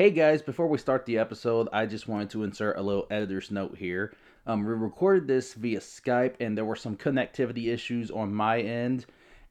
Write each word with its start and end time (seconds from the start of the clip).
Hey 0.00 0.10
guys, 0.10 0.40
before 0.40 0.66
we 0.66 0.78
start 0.78 1.04
the 1.04 1.18
episode, 1.18 1.68
I 1.74 1.84
just 1.84 2.08
wanted 2.08 2.30
to 2.30 2.42
insert 2.42 2.78
a 2.78 2.82
little 2.82 3.06
editor's 3.10 3.50
note 3.50 3.76
here. 3.76 4.14
Um, 4.46 4.64
we 4.64 4.72
recorded 4.72 5.28
this 5.28 5.52
via 5.52 5.80
Skype, 5.80 6.36
and 6.40 6.56
there 6.56 6.64
were 6.64 6.74
some 6.74 6.96
connectivity 6.96 7.70
issues 7.70 8.10
on 8.10 8.32
my 8.32 8.62
end, 8.62 9.04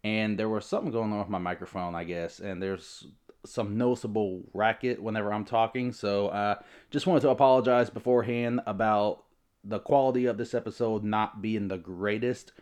and 0.04 0.40
there 0.40 0.50
was 0.50 0.66
something 0.66 0.92
going 0.92 1.14
on 1.14 1.20
with 1.20 1.30
my 1.30 1.38
microphone, 1.38 1.94
I 1.94 2.04
guess, 2.04 2.40
and 2.40 2.60
there's 2.64 3.06
some 3.46 3.78
noticeable 3.78 4.42
racket 4.56 5.00
whenever 5.00 5.32
I'm 5.32 5.46
talking. 5.46 5.94
So, 5.94 6.30
uh, 6.30 6.56
just 6.90 7.06
wanted 7.06 7.22
to 7.22 7.30
apologize 7.30 7.92
beforehand 7.92 8.62
about 8.66 9.26
the 9.64 9.78
quality 9.78 10.26
of 10.26 10.40
this 10.40 10.56
episode 10.56 11.04
not 11.04 11.44
being 11.44 11.68
the 11.68 11.78
greatest. 11.78 12.54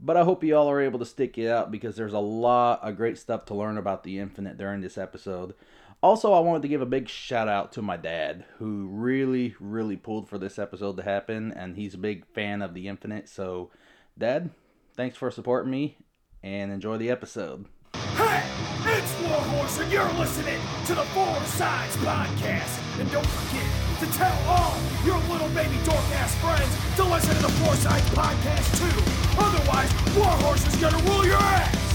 But 0.00 0.16
I 0.16 0.24
hope 0.24 0.42
you 0.42 0.56
all 0.56 0.68
are 0.68 0.80
able 0.80 0.98
to 0.98 1.06
stick 1.06 1.38
it 1.38 1.48
out 1.48 1.70
because 1.70 1.94
there's 1.94 2.14
a 2.14 2.18
lot 2.18 2.82
of 2.82 2.96
great 2.96 3.16
stuff 3.16 3.44
to 3.44 3.54
learn 3.54 3.78
about 3.78 4.02
the 4.02 4.18
Infinite 4.18 4.58
during 4.58 4.80
this 4.80 4.98
episode. 4.98 5.54
Also, 6.00 6.32
I 6.32 6.38
wanted 6.38 6.62
to 6.62 6.68
give 6.68 6.80
a 6.80 6.86
big 6.86 7.08
shout 7.08 7.48
out 7.48 7.72
to 7.72 7.82
my 7.82 7.96
dad, 7.96 8.44
who 8.58 8.86
really, 8.86 9.56
really 9.58 9.96
pulled 9.96 10.28
for 10.28 10.38
this 10.38 10.56
episode 10.56 10.96
to 10.96 11.02
happen, 11.02 11.52
and 11.52 11.74
he's 11.74 11.94
a 11.94 11.98
big 11.98 12.24
fan 12.24 12.62
of 12.62 12.72
the 12.72 12.86
Infinite. 12.86 13.28
So, 13.28 13.70
Dad, 14.16 14.50
thanks 14.96 15.16
for 15.16 15.28
supporting 15.32 15.72
me, 15.72 15.96
and 16.40 16.70
enjoy 16.70 16.98
the 16.98 17.10
episode. 17.10 17.66
Hey, 18.14 18.44
it's 18.84 19.12
Warhorse, 19.22 19.80
and 19.80 19.90
you're 19.90 20.12
listening 20.12 20.60
to 20.86 20.94
the 20.94 21.02
Four 21.02 21.34
Sides 21.46 21.96
Podcast. 21.96 23.00
And 23.00 23.10
don't 23.10 23.26
forget 23.26 23.66
to 23.98 24.16
tell 24.16 24.38
all 24.46 24.76
your 25.04 25.18
little 25.32 25.48
baby 25.48 25.74
dork 25.84 25.98
ass 26.14 26.32
friends 26.36 26.94
to 26.94 27.02
listen 27.02 27.34
to 27.34 27.42
the 27.42 27.52
Four 27.64 27.74
Sides 27.74 28.08
Podcast 28.10 28.78
too. 28.78 29.02
Otherwise, 29.36 29.92
Warhorse 30.16 30.64
is 30.68 30.76
gonna 30.76 30.98
rule 31.10 31.26
your 31.26 31.38
ass. 31.38 31.87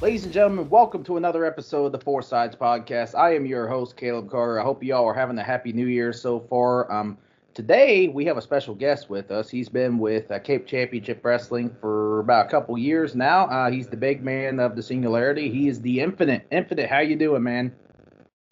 Ladies 0.00 0.22
and 0.22 0.32
gentlemen, 0.32 0.70
welcome 0.70 1.02
to 1.02 1.16
another 1.16 1.44
episode 1.44 1.86
of 1.86 1.92
the 1.92 1.98
Four 1.98 2.22
Sides 2.22 2.54
Podcast. 2.54 3.18
I 3.18 3.34
am 3.34 3.44
your 3.44 3.66
host, 3.66 3.96
Caleb 3.96 4.30
Carter. 4.30 4.60
I 4.60 4.62
hope 4.62 4.80
you 4.84 4.94
all 4.94 5.04
are 5.06 5.12
having 5.12 5.36
a 5.38 5.42
happy 5.42 5.72
new 5.72 5.88
year 5.88 6.12
so 6.12 6.38
far. 6.38 6.90
Um, 6.92 7.18
today, 7.52 8.06
we 8.06 8.24
have 8.26 8.36
a 8.36 8.40
special 8.40 8.76
guest 8.76 9.10
with 9.10 9.32
us. 9.32 9.50
He's 9.50 9.68
been 9.68 9.98
with 9.98 10.30
uh, 10.30 10.38
Cape 10.38 10.68
Championship 10.68 11.24
Wrestling 11.24 11.74
for 11.80 12.20
about 12.20 12.46
a 12.46 12.48
couple 12.48 12.78
years 12.78 13.16
now. 13.16 13.46
Uh, 13.46 13.72
he's 13.72 13.88
the 13.88 13.96
big 13.96 14.22
man 14.22 14.60
of 14.60 14.76
the 14.76 14.84
Singularity. 14.84 15.50
He 15.50 15.66
is 15.66 15.80
the 15.80 15.98
Infinite. 15.98 16.46
Infinite, 16.52 16.88
how 16.88 17.00
you 17.00 17.16
doing, 17.16 17.42
man? 17.42 17.74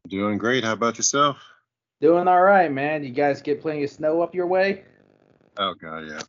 Doing 0.09 0.39
great. 0.39 0.65
How 0.65 0.73
about 0.73 0.97
yourself? 0.97 1.37
Doing 2.01 2.27
all 2.27 2.43
right, 2.43 2.73
man. 2.73 3.05
You 3.05 3.11
guys 3.11 3.41
get 3.41 3.63
plenty 3.63 3.85
of 3.85 3.91
snow 3.91 4.21
up 4.21 4.35
your 4.35 4.49
way? 4.49 4.83
Oh 5.59 5.75
god, 5.81 6.09
yeah. 6.09 6.21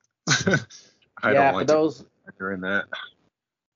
yeah, 0.45 0.57
I 1.23 1.33
don't 1.33 1.53
for 1.53 1.57
like 1.57 1.67
those 1.67 2.05
during 2.37 2.61
that. 2.61 2.85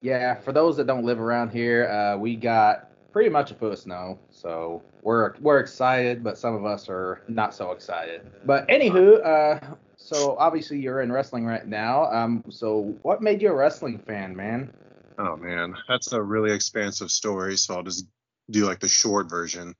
Yeah, 0.02 0.36
for 0.36 0.52
those 0.52 0.78
that 0.78 0.88
don't 0.88 1.06
live 1.06 1.20
around 1.20 1.52
here, 1.52 1.88
uh, 1.88 2.18
we 2.18 2.36
got 2.36 2.90
pretty 3.12 3.30
much 3.30 3.52
a 3.52 3.54
foot 3.54 3.74
of 3.74 3.80
snow, 3.80 4.18
so 4.32 4.82
we're 5.04 5.36
we're 5.42 5.60
excited, 5.60 6.24
but 6.24 6.38
some 6.38 6.56
of 6.56 6.66
us 6.66 6.90
are 6.90 7.22
not 7.28 7.54
so 7.54 7.72
excited. 7.72 8.22
But 8.46 8.68
anywho, 8.68 9.24
uh, 9.24 9.76
so 9.98 10.36
obviously 10.38 10.80
you're 10.80 11.02
in 11.02 11.12
wrestling 11.12 11.46
right 11.46 11.68
now. 11.68 12.12
Um, 12.12 12.44
so 12.50 12.98
what 13.04 13.22
made 13.22 13.42
you 13.42 13.50
a 13.50 13.54
wrestling 13.54 14.00
fan, 14.00 14.36
man? 14.36 14.74
Oh 15.20 15.36
man, 15.36 15.76
that's 15.88 16.12
a 16.14 16.22
really 16.22 16.52
expansive 16.52 17.12
story, 17.12 17.56
so 17.56 17.76
I'll 17.76 17.84
just 17.84 18.08
do 18.50 18.66
like 18.66 18.80
the 18.80 18.88
short 18.88 19.30
version. 19.30 19.76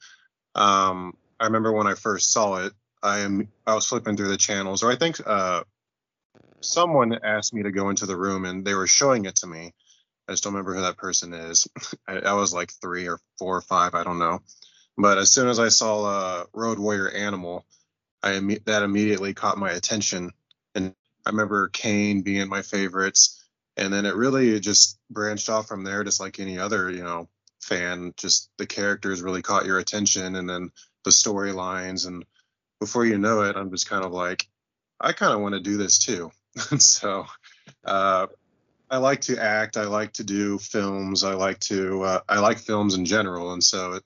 Um, 0.54 1.18
I 1.40 1.46
remember 1.46 1.72
when 1.72 1.88
I 1.88 1.96
first 1.96 2.32
saw 2.32 2.66
it, 2.66 2.74
I 3.02 3.20
am 3.20 3.48
I 3.66 3.74
was 3.74 3.88
flipping 3.88 4.18
through 4.18 4.30
the 4.30 4.38
channels, 4.38 4.84
or 4.84 4.92
I 4.92 4.98
think 4.98 5.20
uh, 5.26 5.64
someone 6.60 7.18
asked 7.24 7.56
me 7.56 7.64
to 7.64 7.72
go 7.72 7.90
into 7.90 8.06
the 8.06 8.18
room, 8.18 8.46
and 8.46 8.64
they 8.64 8.76
were 8.76 8.88
showing 8.88 9.26
it 9.26 9.38
to 9.38 9.48
me. 9.48 9.74
I 10.32 10.34
just 10.34 10.46
don't 10.46 10.54
remember 10.54 10.76
who 10.76 10.82
that 10.82 10.98
person 10.98 11.34
is. 11.34 11.68
I, 12.08 12.20
I 12.20 12.34
was 12.34 12.54
like 12.54 12.72
three 12.72 13.08
or 13.10 13.20
four 13.38 13.58
or 13.58 13.62
five, 13.62 13.96
I 13.96 14.06
don't 14.06 14.20
know. 14.20 14.40
But 14.98 15.18
as 15.18 15.30
soon 15.30 15.50
as 15.50 15.60
I 15.60 15.70
saw 15.70 16.06
uh, 16.06 16.44
Road 16.54 16.80
Warrior 16.80 17.10
Animal, 17.10 17.66
I 18.24 18.40
that 18.66 18.84
immediately 18.84 19.34
caught 19.34 19.58
my 19.58 19.72
attention, 19.72 20.32
and 20.76 20.96
I 21.26 21.32
remember 21.32 21.70
Kane 21.70 22.22
being 22.22 22.50
my 22.50 22.62
favorites, 22.62 23.44
and 23.78 23.94
then 23.94 24.06
it 24.06 24.16
really 24.16 24.60
just 24.62 25.00
branched 25.10 25.50
off 25.50 25.68
from 25.68 25.84
there, 25.84 26.04
just 26.06 26.22
like 26.22 26.40
any 26.40 26.60
other, 26.60 26.90
you 26.90 27.04
know, 27.04 27.28
fan. 27.62 28.14
Just 28.18 28.50
the 28.58 28.68
characters 28.68 29.22
really 29.22 29.42
caught 29.42 29.66
your 29.66 29.80
attention, 29.80 30.36
and 30.38 30.50
then 30.50 30.72
the 31.04 31.12
storylines, 31.12 32.08
and 32.08 32.26
before 32.80 33.06
you 33.06 33.18
know 33.18 33.42
it, 33.42 33.58
I'm 33.58 33.72
just 33.72 33.90
kind 33.90 34.06
of 34.06 34.14
like, 34.14 34.48
I 35.00 35.14
kind 35.14 35.34
of 35.34 35.42
want 35.42 35.56
to 35.56 35.62
do 35.62 35.78
this 35.78 36.00
too. 36.00 36.32
so, 36.80 37.26
uh, 37.86 38.28
I 38.92 38.98
like 38.98 39.22
to 39.22 39.42
act. 39.42 39.78
I 39.78 39.86
like 39.86 40.12
to 40.14 40.24
do 40.26 40.58
films. 40.58 41.24
I 41.24 41.34
like 41.34 41.60
to. 41.62 42.04
Uh, 42.04 42.20
I 42.28 42.40
like 42.40 42.60
films 42.60 42.94
in 42.94 43.06
general, 43.06 43.54
and 43.54 43.64
so 43.64 43.94
it, 43.94 44.04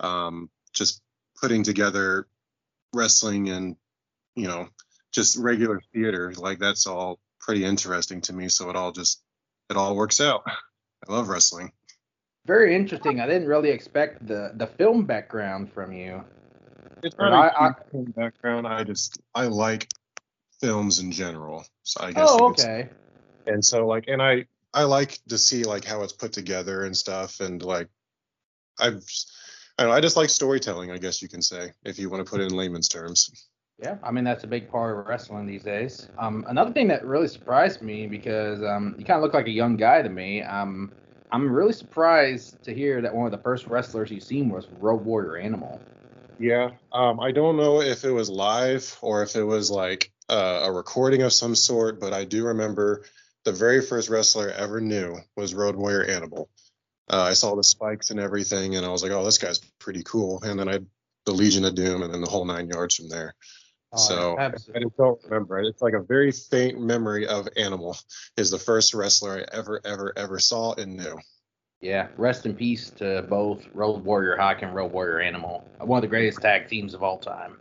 um, 0.00 0.50
just 0.74 1.00
putting 1.40 1.62
together 1.62 2.28
wrestling 2.94 3.48
and 3.48 3.76
you 4.36 4.46
know 4.46 4.68
just 5.12 5.36
regular 5.38 5.80
theater 5.92 6.32
like 6.36 6.58
that's 6.58 6.86
all 6.86 7.18
pretty 7.40 7.64
interesting 7.64 8.20
to 8.20 8.34
me. 8.34 8.48
So 8.50 8.68
it 8.68 8.76
all 8.76 8.92
just 8.92 9.22
it 9.70 9.78
all 9.78 9.96
works 9.96 10.20
out. 10.20 10.42
I 11.08 11.12
love 11.12 11.28
wrestling. 11.28 11.72
Very 12.44 12.76
interesting. 12.76 13.20
I 13.20 13.26
didn't 13.26 13.48
really 13.48 13.70
expect 13.70 14.26
the 14.26 14.52
the 14.54 14.66
film 14.66 15.06
background 15.06 15.72
from 15.72 15.92
you. 15.92 16.22
It's 17.02 17.16
not 17.18 17.32
I- 17.32 17.68
a 17.68 17.74
huge 17.92 18.14
background. 18.14 18.66
I 18.66 18.84
just 18.84 19.18
I 19.34 19.46
like 19.46 19.88
films 20.60 20.98
in 20.98 21.12
general. 21.12 21.64
So 21.82 22.02
I 22.04 22.12
guess. 22.12 22.28
Oh, 22.28 22.48
you 22.48 22.54
could 22.54 22.60
say- 22.60 22.80
okay. 22.82 22.90
And 23.48 23.64
so 23.64 23.86
like 23.86 24.04
and 24.08 24.22
i 24.22 24.44
i 24.74 24.84
like 24.84 25.18
to 25.28 25.38
see 25.38 25.64
like 25.64 25.84
how 25.84 26.02
it's 26.02 26.12
put 26.12 26.32
together 26.32 26.84
and 26.84 26.96
stuff 26.96 27.40
and 27.40 27.62
like 27.62 27.88
i've 28.80 29.04
I, 29.78 29.82
don't 29.82 29.90
know, 29.90 29.96
I 29.96 30.00
just 30.00 30.16
like 30.16 30.30
storytelling 30.30 30.90
i 30.90 30.98
guess 30.98 31.22
you 31.22 31.28
can 31.28 31.42
say 31.42 31.72
if 31.84 31.98
you 31.98 32.10
want 32.10 32.24
to 32.24 32.30
put 32.30 32.40
it 32.40 32.50
in 32.50 32.56
layman's 32.56 32.88
terms 32.88 33.30
Yeah, 33.80 33.96
I 34.02 34.10
mean 34.10 34.24
that's 34.24 34.42
a 34.42 34.48
big 34.48 34.68
part 34.68 34.98
of 34.98 35.06
wrestling 35.06 35.46
these 35.46 35.62
days. 35.62 36.08
Um, 36.18 36.44
another 36.48 36.72
thing 36.72 36.88
that 36.88 37.04
really 37.04 37.28
surprised 37.28 37.80
me 37.80 38.08
because 38.08 38.60
um, 38.60 38.96
you 38.98 39.04
kind 39.04 39.18
of 39.18 39.22
look 39.22 39.34
like 39.34 39.46
a 39.46 39.52
young 39.52 39.76
guy 39.76 40.02
to 40.02 40.08
me. 40.08 40.42
Um, 40.42 40.90
I'm 41.30 41.48
really 41.48 41.72
surprised 41.72 42.60
to 42.64 42.74
hear 42.74 43.00
that 43.02 43.14
one 43.14 43.26
of 43.26 43.30
the 43.30 43.38
first 43.38 43.68
wrestlers 43.68 44.10
you've 44.10 44.24
seen 44.24 44.48
was 44.48 44.66
Road 44.80 45.04
Warrior 45.04 45.36
Animal. 45.36 45.80
yeah 46.38 46.70
um 46.92 47.20
i 47.20 47.30
don't 47.30 47.56
know 47.56 47.80
if 47.80 48.04
it 48.04 48.10
was 48.10 48.28
live 48.30 48.96
or 49.02 49.22
if 49.22 49.36
it 49.36 49.44
was 49.44 49.70
like 49.70 50.10
uh, 50.28 50.62
a 50.64 50.72
recording 50.72 51.22
of 51.22 51.32
some 51.32 51.54
sort 51.54 52.00
but 52.00 52.12
i 52.12 52.24
do 52.24 52.46
remember 52.46 53.04
the 53.44 53.52
very 53.52 53.80
first 53.80 54.08
wrestler 54.08 54.50
i 54.50 54.62
ever 54.62 54.80
knew 54.80 55.16
was 55.36 55.54
road 55.54 55.76
warrior 55.76 56.04
animal 56.04 56.48
uh, 57.10 57.22
i 57.22 57.32
saw 57.32 57.54
the 57.54 57.64
spikes 57.64 58.10
and 58.10 58.20
everything 58.20 58.76
and 58.76 58.84
i 58.84 58.88
was 58.88 59.02
like 59.02 59.12
oh 59.12 59.24
this 59.24 59.38
guy's 59.38 59.60
pretty 59.78 60.02
cool 60.04 60.40
and 60.42 60.58
then 60.58 60.68
i 60.68 60.78
the 61.26 61.32
legion 61.32 61.64
of 61.64 61.74
doom 61.74 62.02
and 62.02 62.12
then 62.12 62.20
the 62.22 62.30
whole 62.30 62.44
nine 62.44 62.68
yards 62.68 62.94
from 62.96 63.08
there 63.08 63.34
So, 63.96 64.36
I 64.38 64.42
absolutely. 64.42 64.84
just 64.84 64.96
don't 64.98 65.18
remember. 65.24 65.60
It's 65.60 65.80
like 65.80 65.94
a 65.94 66.02
very 66.02 66.30
faint 66.30 66.78
memory 66.78 67.26
of 67.26 67.48
Animal 67.56 67.96
is 68.36 68.50
the 68.50 68.58
first 68.58 68.92
wrestler 68.92 69.38
I 69.38 69.56
ever, 69.56 69.80
ever, 69.84 70.12
ever 70.14 70.38
saw 70.38 70.74
and 70.74 70.96
knew. 70.98 71.18
yeah, 71.80 72.08
rest 72.18 72.44
in 72.44 72.54
peace 72.54 72.90
to 72.98 73.22
both 73.30 73.64
Road 73.72 74.04
Warrior 74.04 74.36
Hawk 74.36 74.60
and 74.60 74.74
Road 74.74 74.92
Warrior 74.92 75.20
Animal, 75.20 75.64
one 75.80 75.96
of 75.96 76.02
the 76.02 76.08
greatest 76.08 76.42
tag 76.42 76.68
teams 76.68 76.92
of 76.92 77.02
all 77.02 77.16
time. 77.18 77.56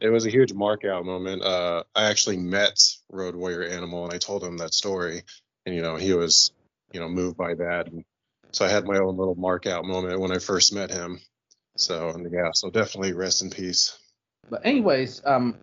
It 0.00 0.10
was 0.10 0.26
a 0.26 0.30
huge 0.30 0.52
mark 0.52 0.84
out 0.84 1.04
moment. 1.04 1.42
Uh, 1.42 1.82
I 1.94 2.04
actually 2.10 2.36
met 2.36 2.78
Road 3.10 3.34
Warrior 3.34 3.64
Animal 3.64 4.04
and 4.04 4.14
I 4.14 4.18
told 4.18 4.44
him 4.44 4.58
that 4.58 4.74
story, 4.74 5.22
and 5.66 5.74
you 5.74 5.82
know 5.82 5.96
he 5.96 6.14
was, 6.14 6.52
you 6.92 7.00
know, 7.00 7.08
moved 7.08 7.36
by 7.36 7.54
that. 7.54 7.88
And 7.88 8.04
so 8.52 8.64
I 8.64 8.68
had 8.68 8.84
my 8.84 8.98
own 8.98 9.16
little 9.16 9.34
mark 9.34 9.66
out 9.66 9.84
moment 9.84 10.20
when 10.20 10.32
I 10.32 10.38
first 10.38 10.72
met 10.72 10.90
him. 10.90 11.20
So 11.76 12.16
yeah, 12.30 12.50
so 12.54 12.70
definitely 12.70 13.12
rest 13.12 13.42
in 13.42 13.50
peace. 13.50 13.98
But 14.50 14.64
anyways, 14.64 15.22
um, 15.24 15.56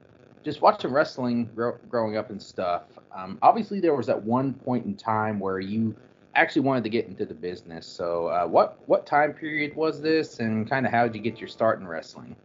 just 0.43 0.61
watching 0.61 0.91
wrestling 0.91 1.49
grow, 1.55 1.77
growing 1.89 2.17
up 2.17 2.29
and 2.29 2.41
stuff. 2.41 2.83
Um, 3.15 3.39
obviously 3.41 3.79
there 3.79 3.95
was 3.95 4.07
that 4.07 4.23
one 4.23 4.53
point 4.53 4.85
in 4.85 4.95
time 4.95 5.39
where 5.39 5.59
you 5.59 5.95
actually 6.35 6.61
wanted 6.61 6.83
to 6.83 6.89
get 6.89 7.07
into 7.07 7.25
the 7.25 7.33
business. 7.33 7.87
So 7.87 8.27
uh, 8.27 8.45
what 8.45 8.79
what 8.87 9.05
time 9.05 9.33
period 9.33 9.75
was 9.75 10.01
this, 10.01 10.39
and 10.39 10.69
kind 10.69 10.85
of 10.85 10.91
how 10.91 11.07
did 11.07 11.15
you 11.15 11.21
get 11.21 11.39
your 11.39 11.47
start 11.47 11.79
in 11.79 11.87
wrestling? 11.87 12.35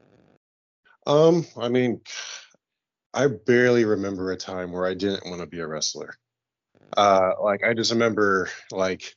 Um, 1.11 1.45
I 1.57 1.69
mean, 1.69 2.01
I 3.13 3.27
barely 3.27 3.85
remember 3.85 4.31
a 4.31 4.37
time 4.37 4.71
where 4.71 4.87
I 4.87 4.95
didn't 4.95 5.27
want 5.27 5.41
to 5.41 5.47
be 5.47 5.59
a 5.59 5.67
wrestler. 5.67 6.15
Uh, 6.97 7.33
like 7.43 7.65
I 7.65 7.75
just 7.75 7.91
remember 7.91 8.49
like 8.71 9.17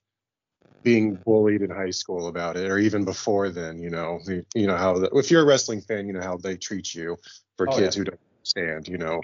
being 0.82 1.16
bullied 1.16 1.62
in 1.62 1.70
high 1.70 1.92
school 1.92 2.28
about 2.28 2.58
it, 2.58 2.70
or 2.70 2.80
even 2.80 3.06
before 3.06 3.50
then. 3.50 3.78
You 3.78 3.92
know, 3.92 4.20
the, 4.26 4.44
you 4.56 4.66
know 4.66 4.76
how 4.76 4.98
the, 4.98 5.10
if 5.14 5.30
you're 5.30 5.44
a 5.44 5.46
wrestling 5.46 5.82
fan, 5.82 6.08
you 6.08 6.14
know 6.14 6.22
how 6.22 6.38
they 6.38 6.58
treat 6.58 6.96
you 6.96 7.18
for 7.58 7.68
Oh, 7.68 7.78
kids 7.78 7.96
who 7.96 8.06
don't 8.06 8.20
understand. 8.40 8.88
You 8.88 8.98
know, 8.98 9.22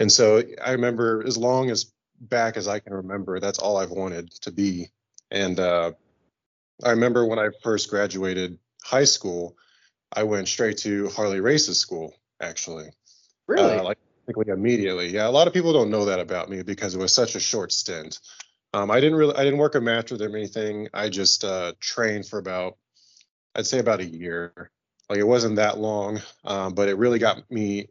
and 0.00 0.10
so 0.10 0.42
I 0.64 0.72
remember 0.72 1.22
as 1.24 1.38
long 1.38 1.70
as 1.70 1.92
back 2.20 2.56
as 2.56 2.66
I 2.66 2.80
can 2.80 2.94
remember, 2.94 3.38
that's 3.38 3.60
all 3.60 3.76
I've 3.76 3.90
wanted 3.90 4.32
to 4.42 4.50
be. 4.50 4.88
And 5.30 5.60
uh, 5.60 5.92
I 6.82 6.90
remember 6.90 7.24
when 7.26 7.38
I 7.38 7.50
first 7.62 7.88
graduated 7.90 8.58
high 8.82 9.04
school, 9.04 9.56
I 10.12 10.22
went 10.22 10.48
straight 10.48 10.78
to 10.78 11.08
Harley 11.10 11.40
Race's 11.40 11.78
school, 11.78 12.14
actually. 12.40 12.90
Really? 13.46 13.78
Uh, 13.78 13.82
like 13.82 13.98
basically 14.26 14.52
immediately. 14.52 15.08
Yeah, 15.08 15.28
a 15.28 15.30
lot 15.30 15.46
of 15.46 15.54
people 15.54 15.72
don't 15.72 15.90
know 15.90 16.06
that 16.06 16.20
about 16.20 16.50
me 16.50 16.62
because 16.62 16.94
it 16.94 16.98
was 16.98 17.12
such 17.12 17.34
a 17.34 17.40
short 17.40 17.72
stint. 17.72 18.20
Um, 18.74 18.90
I 18.90 19.00
didn't 19.00 19.18
really, 19.18 19.34
I 19.34 19.44
didn't 19.44 19.58
work 19.58 19.74
a 19.74 19.80
match 19.80 20.10
with 20.10 20.20
them 20.20 20.34
or 20.34 20.36
anything. 20.36 20.88
I 20.92 21.08
just 21.08 21.44
uh, 21.44 21.72
trained 21.80 22.26
for 22.26 22.38
about, 22.38 22.76
I'd 23.54 23.66
say 23.66 23.78
about 23.78 24.00
a 24.00 24.04
year. 24.04 24.70
Like 25.08 25.18
it 25.18 25.24
wasn't 25.24 25.56
that 25.56 25.78
long, 25.78 26.20
um, 26.44 26.74
but 26.74 26.88
it 26.88 26.98
really 26.98 27.18
got 27.18 27.50
me 27.50 27.88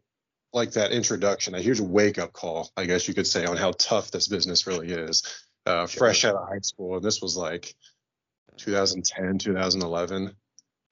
like 0.52 0.72
that 0.72 0.92
introduction, 0.92 1.54
a 1.54 1.60
huge 1.60 1.80
wake 1.80 2.18
up 2.18 2.32
call, 2.32 2.70
I 2.76 2.84
guess 2.84 3.08
you 3.08 3.14
could 3.14 3.26
say, 3.26 3.44
on 3.44 3.56
how 3.56 3.72
tough 3.72 4.10
this 4.10 4.28
business 4.28 4.66
really 4.66 4.90
is. 4.90 5.24
Uh, 5.66 5.86
fresh 5.86 6.24
out 6.24 6.36
of 6.36 6.48
high 6.48 6.60
school, 6.62 6.96
and 6.96 7.04
this 7.04 7.20
was 7.20 7.36
like 7.36 7.74
2010, 8.56 9.38
2011. 9.38 10.34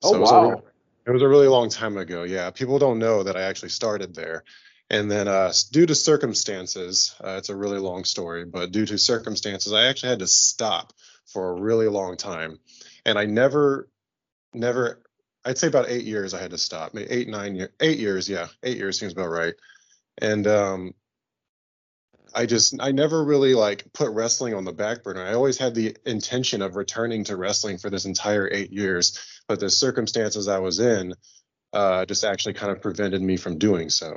Oh 0.03 0.11
So 0.11 0.17
it 0.17 0.21
was 0.21 0.31
a 0.31 0.35
wow! 0.35 0.63
It 1.07 1.11
was 1.11 1.23
a 1.23 1.29
really 1.29 1.49
long 1.49 1.71
time 1.71 1.97
ago. 1.97 2.25
Yeah, 2.25 2.51
people 2.51 2.79
don't 2.79 2.99
know 2.99 3.23
that 3.23 3.37
I 3.37 3.43
actually 3.43 3.69
started 3.71 4.15
there. 4.15 4.45
And 4.91 5.11
then, 5.11 5.29
uh, 5.29 5.53
due 5.73 5.87
to 5.87 5.95
circumstances, 5.95 7.15
uh, 7.23 7.37
it's 7.39 7.49
a 7.49 7.57
really 7.57 7.79
long 7.79 8.05
story, 8.05 8.45
but 8.45 8.73
due 8.73 8.87
to 8.87 8.99
circumstances, 8.99 9.73
I 9.73 9.87
actually 9.87 10.11
had 10.11 10.19
to 10.21 10.27
stop 10.27 10.93
for 11.27 11.51
a 11.51 11.61
really 11.61 11.89
long 11.89 12.17
time. 12.17 12.59
And 13.05 13.19
I 13.19 13.25
never, 13.25 13.89
never, 14.55 15.03
I'd 15.45 15.59
say 15.59 15.67
about 15.69 15.89
eight 15.89 16.05
years 16.05 16.35
I 16.35 16.41
had 16.41 16.53
to 16.53 16.59
stop. 16.59 16.95
Maybe 16.95 17.11
Eight, 17.11 17.29
nine 17.29 17.57
years, 17.57 17.71
eight 17.81 17.99
years. 17.99 18.29
Yeah, 18.29 18.47
eight 18.63 18.77
years 18.77 18.99
seems 18.99 19.13
about 19.13 19.29
right. 19.31 19.55
And 20.19 20.47
um, 20.47 20.95
I 22.37 22.47
just, 22.47 22.77
I 22.81 22.93
never 22.93 23.25
really 23.25 23.55
like 23.55 23.93
put 23.95 24.11
wrestling 24.11 24.55
on 24.55 24.65
the 24.65 24.73
back 24.73 25.03
burner. 25.03 25.25
I 25.25 25.35
always 25.35 25.59
had 25.59 25.75
the 25.75 25.97
intention 26.05 26.63
of 26.63 26.77
returning 26.77 27.25
to 27.25 27.37
wrestling 27.37 27.79
for 27.79 27.91
this 27.91 28.05
entire 28.05 28.49
eight 28.53 28.73
years 28.73 29.19
but 29.49 29.61
the 29.61 29.71
circumstances 29.71 30.49
I 30.49 30.59
was 30.59 30.81
in 30.81 31.15
uh, 31.73 32.05
just 32.07 32.25
actually 32.25 32.55
kind 32.55 32.73
of 32.73 32.81
prevented 32.81 33.23
me 33.23 33.37
from 33.37 33.59
doing 33.59 33.91
so. 33.91 34.15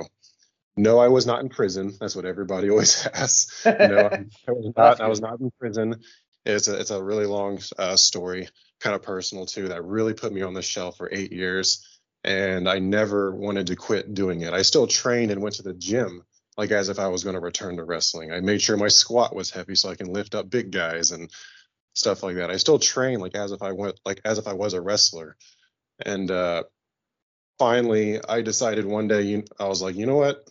No, 0.76 0.98
I 0.98 1.08
was 1.08 1.26
not 1.26 1.40
in 1.40 1.48
prison. 1.48 1.92
That's 2.00 2.16
what 2.16 2.24
everybody 2.24 2.70
always 2.70 3.06
asks. 3.06 3.64
No, 3.64 4.08
I, 4.12 4.24
I 4.48 4.52
was 4.52 4.72
not. 4.76 5.00
I 5.00 5.08
was 5.08 5.20
not 5.20 5.40
in 5.40 5.50
prison. 5.58 5.96
It's 6.46 6.68
a 6.68 6.80
it's 6.80 6.90
a 6.90 7.02
really 7.02 7.26
long 7.26 7.60
uh, 7.78 7.96
story, 7.96 8.48
kind 8.80 8.96
of 8.96 9.02
personal 9.02 9.46
too. 9.46 9.68
That 9.68 9.84
really 9.84 10.14
put 10.14 10.32
me 10.32 10.42
on 10.42 10.54
the 10.54 10.62
shelf 10.62 10.96
for 10.96 11.08
eight 11.12 11.32
years, 11.32 11.86
and 12.24 12.68
I 12.68 12.78
never 12.78 13.34
wanted 13.34 13.66
to 13.68 13.76
quit 13.76 14.14
doing 14.14 14.40
it. 14.40 14.54
I 14.54 14.62
still 14.62 14.86
trained 14.86 15.30
and 15.30 15.42
went 15.42 15.56
to 15.56 15.62
the 15.62 15.74
gym 15.74 16.22
like 16.60 16.72
as 16.72 16.90
if 16.90 16.98
I 16.98 17.08
was 17.08 17.24
going 17.24 17.36
to 17.36 17.40
return 17.40 17.78
to 17.78 17.84
wrestling. 17.84 18.32
I 18.32 18.40
made 18.40 18.60
sure 18.60 18.76
my 18.76 18.88
squat 18.88 19.34
was 19.34 19.50
heavy 19.50 19.74
so 19.74 19.88
I 19.88 19.94
can 19.94 20.12
lift 20.12 20.34
up 20.34 20.50
big 20.50 20.70
guys 20.70 21.10
and 21.10 21.30
stuff 21.94 22.22
like 22.22 22.36
that. 22.36 22.50
I 22.50 22.58
still 22.58 22.78
train 22.78 23.18
like 23.18 23.34
as 23.34 23.52
if 23.52 23.62
I 23.62 23.72
went 23.72 23.98
like 24.04 24.20
as 24.26 24.36
if 24.36 24.46
I 24.46 24.52
was 24.52 24.74
a 24.74 24.80
wrestler. 24.82 25.38
And 26.04 26.30
uh 26.30 26.64
finally 27.58 28.22
I 28.22 28.42
decided 28.42 28.84
one 28.84 29.08
day 29.08 29.42
I 29.58 29.68
was 29.68 29.80
like, 29.80 29.96
"You 29.96 30.04
know 30.04 30.16
what? 30.16 30.50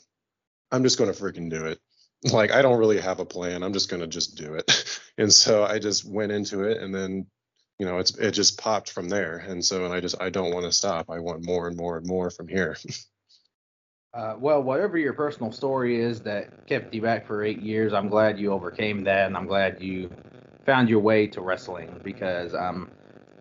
I'm 0.72 0.82
just 0.82 0.98
going 0.98 1.14
to 1.14 1.22
freaking 1.22 1.52
do 1.52 1.68
it." 1.68 1.80
Like 2.34 2.52
I 2.52 2.62
don't 2.64 2.80
really 2.80 3.00
have 3.00 3.20
a 3.20 3.26
plan. 3.26 3.64
I'm 3.64 3.72
just 3.72 3.90
going 3.90 4.02
to 4.02 4.08
just 4.08 4.36
do 4.36 4.56
it. 4.56 5.00
And 5.20 5.34
so 5.34 5.66
I 5.66 5.80
just 5.80 6.06
went 6.06 6.32
into 6.32 6.64
it 6.64 6.82
and 6.82 6.96
then 6.96 7.28
you 7.78 7.86
know, 7.86 7.98
it's 8.00 8.18
it 8.18 8.32
just 8.32 8.58
popped 8.58 8.90
from 8.92 9.10
there. 9.10 9.38
And 9.38 9.64
so 9.64 9.86
and 9.86 9.94
I 9.94 10.00
just 10.00 10.20
I 10.20 10.30
don't 10.32 10.54
want 10.54 10.66
to 10.66 10.72
stop. 10.72 11.10
I 11.10 11.20
want 11.20 11.46
more 11.46 11.68
and 11.68 11.78
more 11.78 11.98
and 11.98 12.08
more 12.08 12.32
from 12.32 12.48
here. 12.48 12.78
Uh, 14.14 14.36
well, 14.40 14.62
whatever 14.62 14.98
your 14.98 15.14
personal 15.14 15.52
story 15.52 16.02
is 16.02 16.20
that 16.22 16.66
kept 16.66 16.94
you 16.94 17.02
back 17.02 17.28
for 17.28 17.44
eight 17.44 17.62
years, 17.62 17.94
I'm 17.94 18.10
glad 18.10 18.40
you 18.40 18.52
overcame 18.52 19.04
that, 19.04 19.28
and 19.28 19.38
I'm 19.38 19.46
glad 19.46 19.80
you 19.82 20.10
found 20.66 20.90
your 20.90 21.00
way 21.00 21.28
to 21.28 21.42
wrestling 21.42 22.02
because 22.04 22.56
um, 22.56 22.90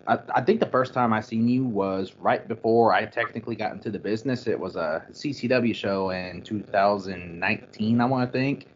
I, 0.05 0.19
I 0.35 0.41
think 0.41 0.59
the 0.59 0.67
first 0.67 0.93
time 0.93 1.11
I 1.11 1.21
seen 1.21 1.47
you 1.47 1.65
was 1.65 2.13
right 2.19 2.47
before 2.47 2.93
I 2.93 3.05
technically 3.05 3.55
got 3.55 3.73
into 3.73 3.89
the 3.89 3.97
business. 3.97 4.45
It 4.45 4.59
was 4.59 4.75
a 4.75 5.03
CCW 5.11 5.73
show 5.73 6.11
in 6.11 6.43
2019, 6.43 7.99
I 8.01 8.05
want 8.05 8.31
to 8.31 8.31
think, 8.31 8.67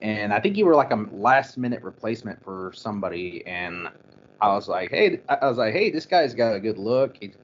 and 0.00 0.32
I 0.32 0.38
think 0.38 0.56
you 0.56 0.64
were 0.64 0.76
like 0.76 0.92
a 0.92 1.06
last 1.10 1.58
minute 1.58 1.82
replacement 1.82 2.40
for 2.44 2.72
somebody, 2.72 3.44
and 3.48 3.88
I 4.40 4.54
was 4.54 4.68
like, 4.68 4.90
hey, 4.90 5.20
I 5.28 5.48
was 5.48 5.58
like, 5.58 5.72
hey, 5.72 5.90
this 5.90 6.06
guy's 6.06 6.34
got 6.34 6.54
a 6.54 6.60
good 6.60 6.78
look. 6.78 7.16
He's 7.18 7.34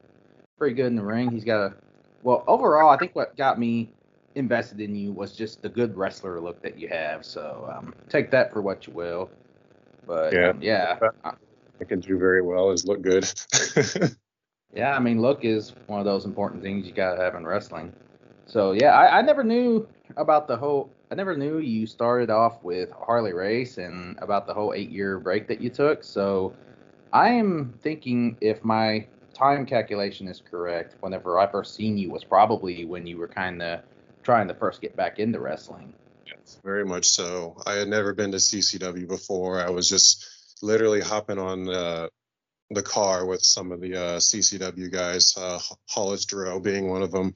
pretty 0.56 0.76
good 0.76 0.86
in 0.86 0.94
the 0.94 1.04
ring. 1.04 1.32
He's 1.32 1.44
got 1.44 1.66
a 1.66 1.74
well, 2.22 2.44
overall, 2.46 2.90
I 2.90 2.96
think 2.96 3.14
what 3.14 3.36
got 3.36 3.58
me 3.58 3.90
invested 4.34 4.80
in 4.80 4.94
you 4.94 5.12
was 5.12 5.36
just 5.36 5.62
the 5.62 5.68
good 5.68 5.96
wrestler 5.96 6.40
look 6.40 6.60
that 6.62 6.78
you 6.78 6.88
have. 6.88 7.24
So 7.24 7.72
um, 7.74 7.94
take 8.08 8.30
that 8.30 8.52
for 8.52 8.60
what 8.62 8.86
you 8.86 8.92
will. 8.92 9.30
But 10.06 10.34
Yeah. 10.34 10.50
um, 10.50 10.60
yeah, 10.62 10.98
I- 11.24 11.32
can 11.88 12.00
do 12.00 12.18
very 12.18 12.42
well 12.42 12.70
is 12.70 12.84
look 12.86 13.02
good. 13.02 13.24
yeah. 14.74 14.94
I 14.94 14.98
mean, 15.00 15.20
look 15.20 15.44
is 15.44 15.74
one 15.86 15.98
of 16.00 16.04
those 16.06 16.24
important 16.24 16.62
things 16.62 16.86
you 16.86 16.92
gotta 16.92 17.20
have 17.20 17.34
in 17.34 17.46
wrestling. 17.46 17.92
So 18.46 18.72
yeah, 18.72 18.92
I, 18.92 19.18
I 19.18 19.22
never 19.22 19.44
knew 19.44 19.86
about 20.16 20.48
the 20.48 20.56
whole. 20.56 20.90
I 21.10 21.14
never 21.14 21.36
knew 21.36 21.58
you 21.58 21.86
started 21.86 22.30
off 22.30 22.62
with 22.62 22.90
Harley 22.92 23.32
Race 23.32 23.78
and 23.78 24.18
about 24.20 24.46
the 24.46 24.54
whole 24.54 24.74
eight-year 24.74 25.18
break 25.18 25.46
that 25.48 25.60
you 25.60 25.70
took. 25.70 26.02
So 26.04 26.52
I 27.12 27.30
am 27.30 27.74
thinking 27.82 28.36
if 28.40 28.64
my 28.64 29.06
time 29.38 29.64
calculation 29.64 30.26
is 30.28 30.42
correct, 30.50 30.96
whenever 31.00 31.38
I 31.38 31.46
first 31.46 31.74
seen 31.74 31.96
you 31.96 32.10
was 32.10 32.24
probably 32.24 32.84
when 32.84 33.06
you 33.06 33.16
were 33.16 33.28
kind 33.28 33.62
of 33.62 33.80
trying 34.22 34.48
to 34.48 34.54
first 34.54 34.80
get 34.80 34.96
back 34.96 35.18
into 35.18 35.40
wrestling. 35.40 35.94
Yes, 36.26 36.58
very 36.64 36.84
much 36.84 37.08
so. 37.08 37.56
I 37.66 37.74
had 37.74 37.88
never 37.88 38.12
been 38.12 38.32
to 38.32 38.38
CCW 38.38 39.08
before. 39.08 39.60
I 39.60 39.70
was 39.70 39.88
just 39.88 40.28
literally 40.60 41.00
hopping 41.00 41.38
on 41.38 41.68
uh, 41.68 42.08
the 42.70 42.82
car 42.82 43.24
with 43.26 43.42
some 43.42 43.72
of 43.72 43.80
the 43.80 43.94
uh, 43.94 44.18
CCW 44.18 44.90
guys, 44.90 45.36
uh, 45.36 45.60
Hollis 45.88 46.26
Duro 46.26 46.58
being 46.58 46.88
one 46.88 47.02
of 47.02 47.12
them. 47.12 47.34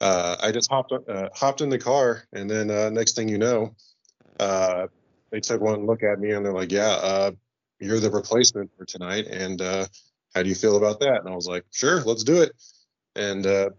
Uh, 0.00 0.36
I 0.40 0.52
just 0.52 0.70
hopped 0.70 0.92
uh, 0.92 1.28
hopped 1.34 1.60
in 1.60 1.68
the 1.68 1.78
car, 1.78 2.24
and 2.32 2.50
then 2.50 2.70
uh, 2.70 2.90
next 2.90 3.14
thing 3.14 3.28
you 3.28 3.38
know, 3.38 3.74
uh, 4.40 4.86
they 5.30 5.40
took 5.40 5.60
one 5.60 5.86
look 5.86 6.02
at 6.02 6.18
me 6.18 6.32
and 6.32 6.44
they're 6.44 6.52
like, 6.52 6.72
"Yeah, 6.72 6.90
uh, 6.90 7.30
you're 7.78 8.00
the 8.00 8.10
replacement 8.10 8.70
for 8.76 8.84
tonight, 8.84 9.26
and 9.26 9.60
uh, 9.60 9.86
how 10.34 10.42
do 10.42 10.48
you 10.48 10.54
feel 10.54 10.76
about 10.76 11.00
that?" 11.00 11.20
And 11.20 11.28
I 11.28 11.34
was 11.34 11.46
like, 11.46 11.64
"Sure, 11.70 12.00
let's 12.02 12.24
do 12.24 12.42
it." 12.42 12.52
And 13.14 13.46
uh, 13.46 13.70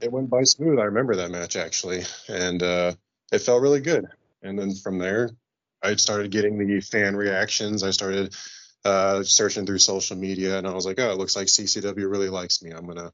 it 0.00 0.12
went 0.12 0.30
by 0.30 0.42
smooth. 0.44 0.78
I 0.78 0.84
remember 0.84 1.16
that 1.16 1.30
match 1.30 1.56
actually, 1.56 2.02
and 2.28 2.62
uh, 2.62 2.92
it 3.32 3.38
felt 3.40 3.62
really 3.62 3.80
good. 3.80 4.06
And 4.42 4.58
then 4.58 4.74
from 4.74 4.98
there, 4.98 5.30
I 5.82 5.96
started 5.96 6.30
getting 6.30 6.58
the 6.58 6.80
fan 6.80 7.16
reactions. 7.16 7.82
I 7.82 7.90
started 7.90 8.34
uh, 8.84 9.22
searching 9.22 9.66
through 9.66 9.78
social 9.78 10.16
media, 10.16 10.58
and 10.58 10.66
I 10.66 10.72
was 10.72 10.86
like, 10.86 11.00
"Oh, 11.00 11.10
it 11.10 11.18
looks 11.18 11.36
like 11.36 11.48
CCW 11.48 12.10
really 12.10 12.28
likes 12.28 12.62
me. 12.62 12.70
I'm 12.70 12.86
gonna, 12.86 13.12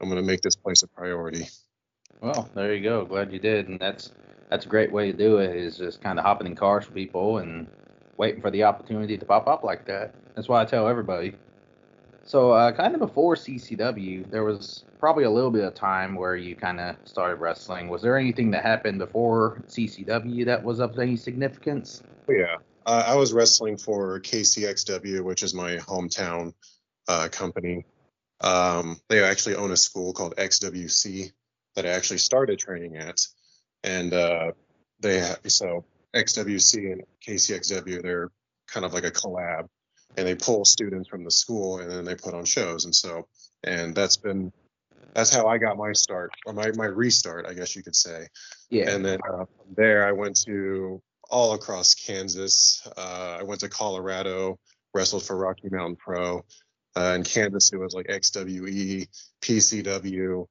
I'm 0.00 0.08
gonna 0.08 0.22
make 0.22 0.42
this 0.42 0.56
place 0.56 0.82
a 0.82 0.88
priority." 0.88 1.48
Well, 2.20 2.48
there 2.54 2.74
you 2.74 2.82
go. 2.82 3.04
Glad 3.04 3.32
you 3.32 3.38
did, 3.38 3.68
and 3.68 3.80
that's 3.80 4.12
that's 4.48 4.66
a 4.66 4.68
great 4.68 4.92
way 4.92 5.10
to 5.10 5.16
do 5.16 5.38
it. 5.38 5.56
Is 5.56 5.78
just 5.78 6.00
kind 6.00 6.18
of 6.18 6.24
hopping 6.24 6.46
in 6.46 6.54
cars 6.54 6.84
for 6.84 6.92
people 6.92 7.38
and 7.38 7.66
waiting 8.16 8.40
for 8.40 8.50
the 8.50 8.62
opportunity 8.62 9.18
to 9.18 9.24
pop 9.24 9.48
up 9.48 9.64
like 9.64 9.86
that. 9.86 10.14
That's 10.34 10.48
why 10.48 10.62
I 10.62 10.64
tell 10.64 10.88
everybody. 10.88 11.34
So, 12.24 12.52
uh, 12.52 12.72
kind 12.72 12.94
of 12.94 13.00
before 13.00 13.34
CCW, 13.34 14.30
there 14.30 14.44
was 14.44 14.84
probably 14.98 15.24
a 15.24 15.30
little 15.30 15.50
bit 15.50 15.64
of 15.64 15.74
time 15.74 16.14
where 16.14 16.36
you 16.36 16.54
kind 16.54 16.80
of 16.80 16.96
started 17.04 17.36
wrestling. 17.36 17.88
Was 17.88 18.02
there 18.02 18.16
anything 18.16 18.52
that 18.52 18.62
happened 18.62 18.98
before 18.98 19.62
CCW 19.68 20.46
that 20.46 20.62
was 20.62 20.78
of 20.78 20.98
any 20.98 21.16
significance? 21.16 22.02
Yeah, 22.28 22.58
uh, 22.86 23.04
I 23.06 23.16
was 23.16 23.32
wrestling 23.32 23.76
for 23.76 24.20
KCXW, 24.20 25.22
which 25.22 25.42
is 25.42 25.54
my 25.54 25.76
hometown 25.76 26.54
uh, 27.08 27.28
company. 27.30 27.84
Um, 28.40 29.00
they 29.08 29.22
actually 29.22 29.56
own 29.56 29.72
a 29.72 29.76
school 29.76 30.12
called 30.12 30.36
XWC 30.36 31.32
that 31.74 31.86
I 31.86 31.90
actually 31.90 32.18
started 32.18 32.58
training 32.58 32.96
at, 32.96 33.20
and 33.82 34.12
uh, 34.12 34.52
they 35.00 35.20
ha- 35.20 35.36
so 35.46 35.84
XWC 36.14 36.92
and 36.92 37.02
KCXW 37.26 38.02
they're 38.02 38.30
kind 38.66 38.84
of 38.84 38.94
like 38.94 39.04
a 39.04 39.10
collab, 39.10 39.68
and 40.16 40.26
they 40.26 40.34
pull 40.34 40.64
students 40.64 41.08
from 41.08 41.24
the 41.24 41.30
school 41.30 41.78
and 41.78 41.90
then 41.90 42.04
they 42.04 42.14
put 42.14 42.34
on 42.34 42.44
shows, 42.44 42.84
and 42.84 42.94
so 42.94 43.26
and 43.64 43.94
that's 43.94 44.16
been 44.16 44.52
that's 45.14 45.34
how 45.34 45.46
I 45.46 45.58
got 45.58 45.76
my 45.76 45.92
start 45.92 46.32
or 46.46 46.52
my 46.52 46.70
my 46.72 46.86
restart, 46.86 47.46
I 47.46 47.54
guess 47.54 47.76
you 47.76 47.82
could 47.82 47.96
say. 47.96 48.28
Yeah. 48.70 48.90
And 48.90 49.04
then 49.04 49.18
uh, 49.28 49.44
from 49.44 49.74
there, 49.76 50.06
I 50.06 50.12
went 50.12 50.36
to 50.46 51.02
all 51.30 51.54
across 51.54 51.94
Kansas. 51.94 52.86
Uh, 52.96 53.38
I 53.40 53.42
went 53.42 53.60
to 53.60 53.68
Colorado, 53.68 54.58
wrestled 54.94 55.24
for 55.24 55.36
Rocky 55.36 55.68
Mountain 55.70 55.96
Pro. 55.96 56.44
Uh, 56.96 57.14
in 57.16 57.24
Kansas, 57.24 57.72
it 57.72 57.78
was 57.78 57.94
like 57.94 58.06
XWE, 58.06 59.08
PCW. 59.40 60.46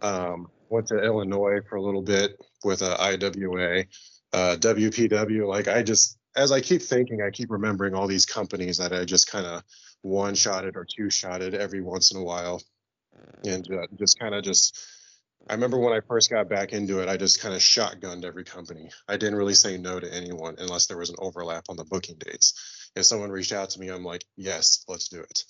Um, 0.00 0.48
went 0.70 0.86
to 0.86 1.02
Illinois 1.02 1.60
for 1.68 1.76
a 1.76 1.82
little 1.82 2.02
bit 2.02 2.32
with 2.64 2.82
uh, 2.82 2.96
IWA, 2.98 3.84
uh, 4.32 4.56
WPW. 4.58 5.46
Like 5.46 5.68
I 5.68 5.82
just, 5.82 6.16
as 6.36 6.52
I 6.52 6.60
keep 6.60 6.82
thinking, 6.82 7.22
I 7.22 7.30
keep 7.30 7.50
remembering 7.50 7.94
all 7.94 8.06
these 8.06 8.26
companies 8.26 8.78
that 8.78 8.92
I 8.92 9.04
just 9.04 9.30
kind 9.30 9.46
of 9.46 9.62
one 10.02 10.34
shotted 10.34 10.76
or 10.76 10.84
two 10.84 11.10
shotted 11.10 11.54
every 11.54 11.80
once 11.80 12.12
in 12.12 12.20
a 12.20 12.24
while, 12.24 12.62
and 13.44 13.66
uh, 13.72 13.86
just 13.98 14.18
kind 14.18 14.34
of 14.34 14.42
just 14.42 14.78
I 15.48 15.54
remember 15.54 15.78
when 15.78 15.92
I 15.92 16.00
first 16.00 16.30
got 16.30 16.48
back 16.48 16.72
into 16.72 17.00
it, 17.00 17.08
I 17.08 17.16
just 17.16 17.40
kind 17.40 17.54
of 17.54 17.60
shotgunned 17.60 18.24
every 18.24 18.44
company. 18.44 18.90
I 19.08 19.16
didn't 19.16 19.36
really 19.36 19.54
say 19.54 19.76
no 19.76 19.98
to 19.98 20.14
anyone 20.14 20.54
unless 20.58 20.86
there 20.86 20.98
was 20.98 21.10
an 21.10 21.16
overlap 21.18 21.64
on 21.68 21.76
the 21.76 21.84
booking 21.84 22.16
dates. 22.18 22.90
If 22.94 23.06
someone 23.06 23.30
reached 23.30 23.52
out 23.52 23.70
to 23.70 23.80
me, 23.80 23.88
I'm 23.88 24.04
like, 24.04 24.24
yes, 24.36 24.84
let's 24.86 25.08
do 25.08 25.20
it. 25.20 25.44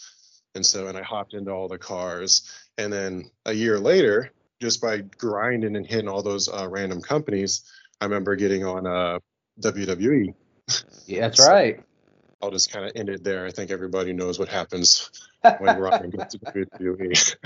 And 0.55 0.65
so, 0.65 0.87
and 0.87 0.97
I 0.97 1.03
hopped 1.03 1.35
into 1.35 1.51
all 1.51 1.69
the 1.69 1.79
cars. 1.79 2.51
And 2.79 2.93
then 2.93 3.31
a 3.45 3.53
year 3.53 3.79
later, 3.79 4.33
just 4.61 4.81
by 4.81 4.99
grinding 4.99 5.77
and 5.77 5.87
hitting 5.87 6.09
all 6.09 6.23
those 6.23 6.49
uh, 6.49 6.69
random 6.69 7.03
companies, 7.03 7.63
I 8.01 8.05
remember 8.05 8.35
getting 8.37 8.65
on 8.65 8.87
uh, 8.87 9.19
WWE. 9.61 10.35
Yeah, 11.07 11.21
that's 11.23 11.45
so 11.45 11.51
right. 11.51 11.83
I'll 12.43 12.51
just 12.51 12.73
kind 12.73 12.85
of 12.85 12.93
end 12.97 13.09
it 13.09 13.23
there. 13.23 13.47
I 13.47 13.51
think 13.51 13.71
everybody 13.71 14.13
knows 14.13 14.39
what 14.39 14.49
happens 14.49 15.11
when 15.59 15.79
Ryan 15.79 16.11
gets 16.11 16.35
to 16.35 16.39
WWE. 16.41 17.37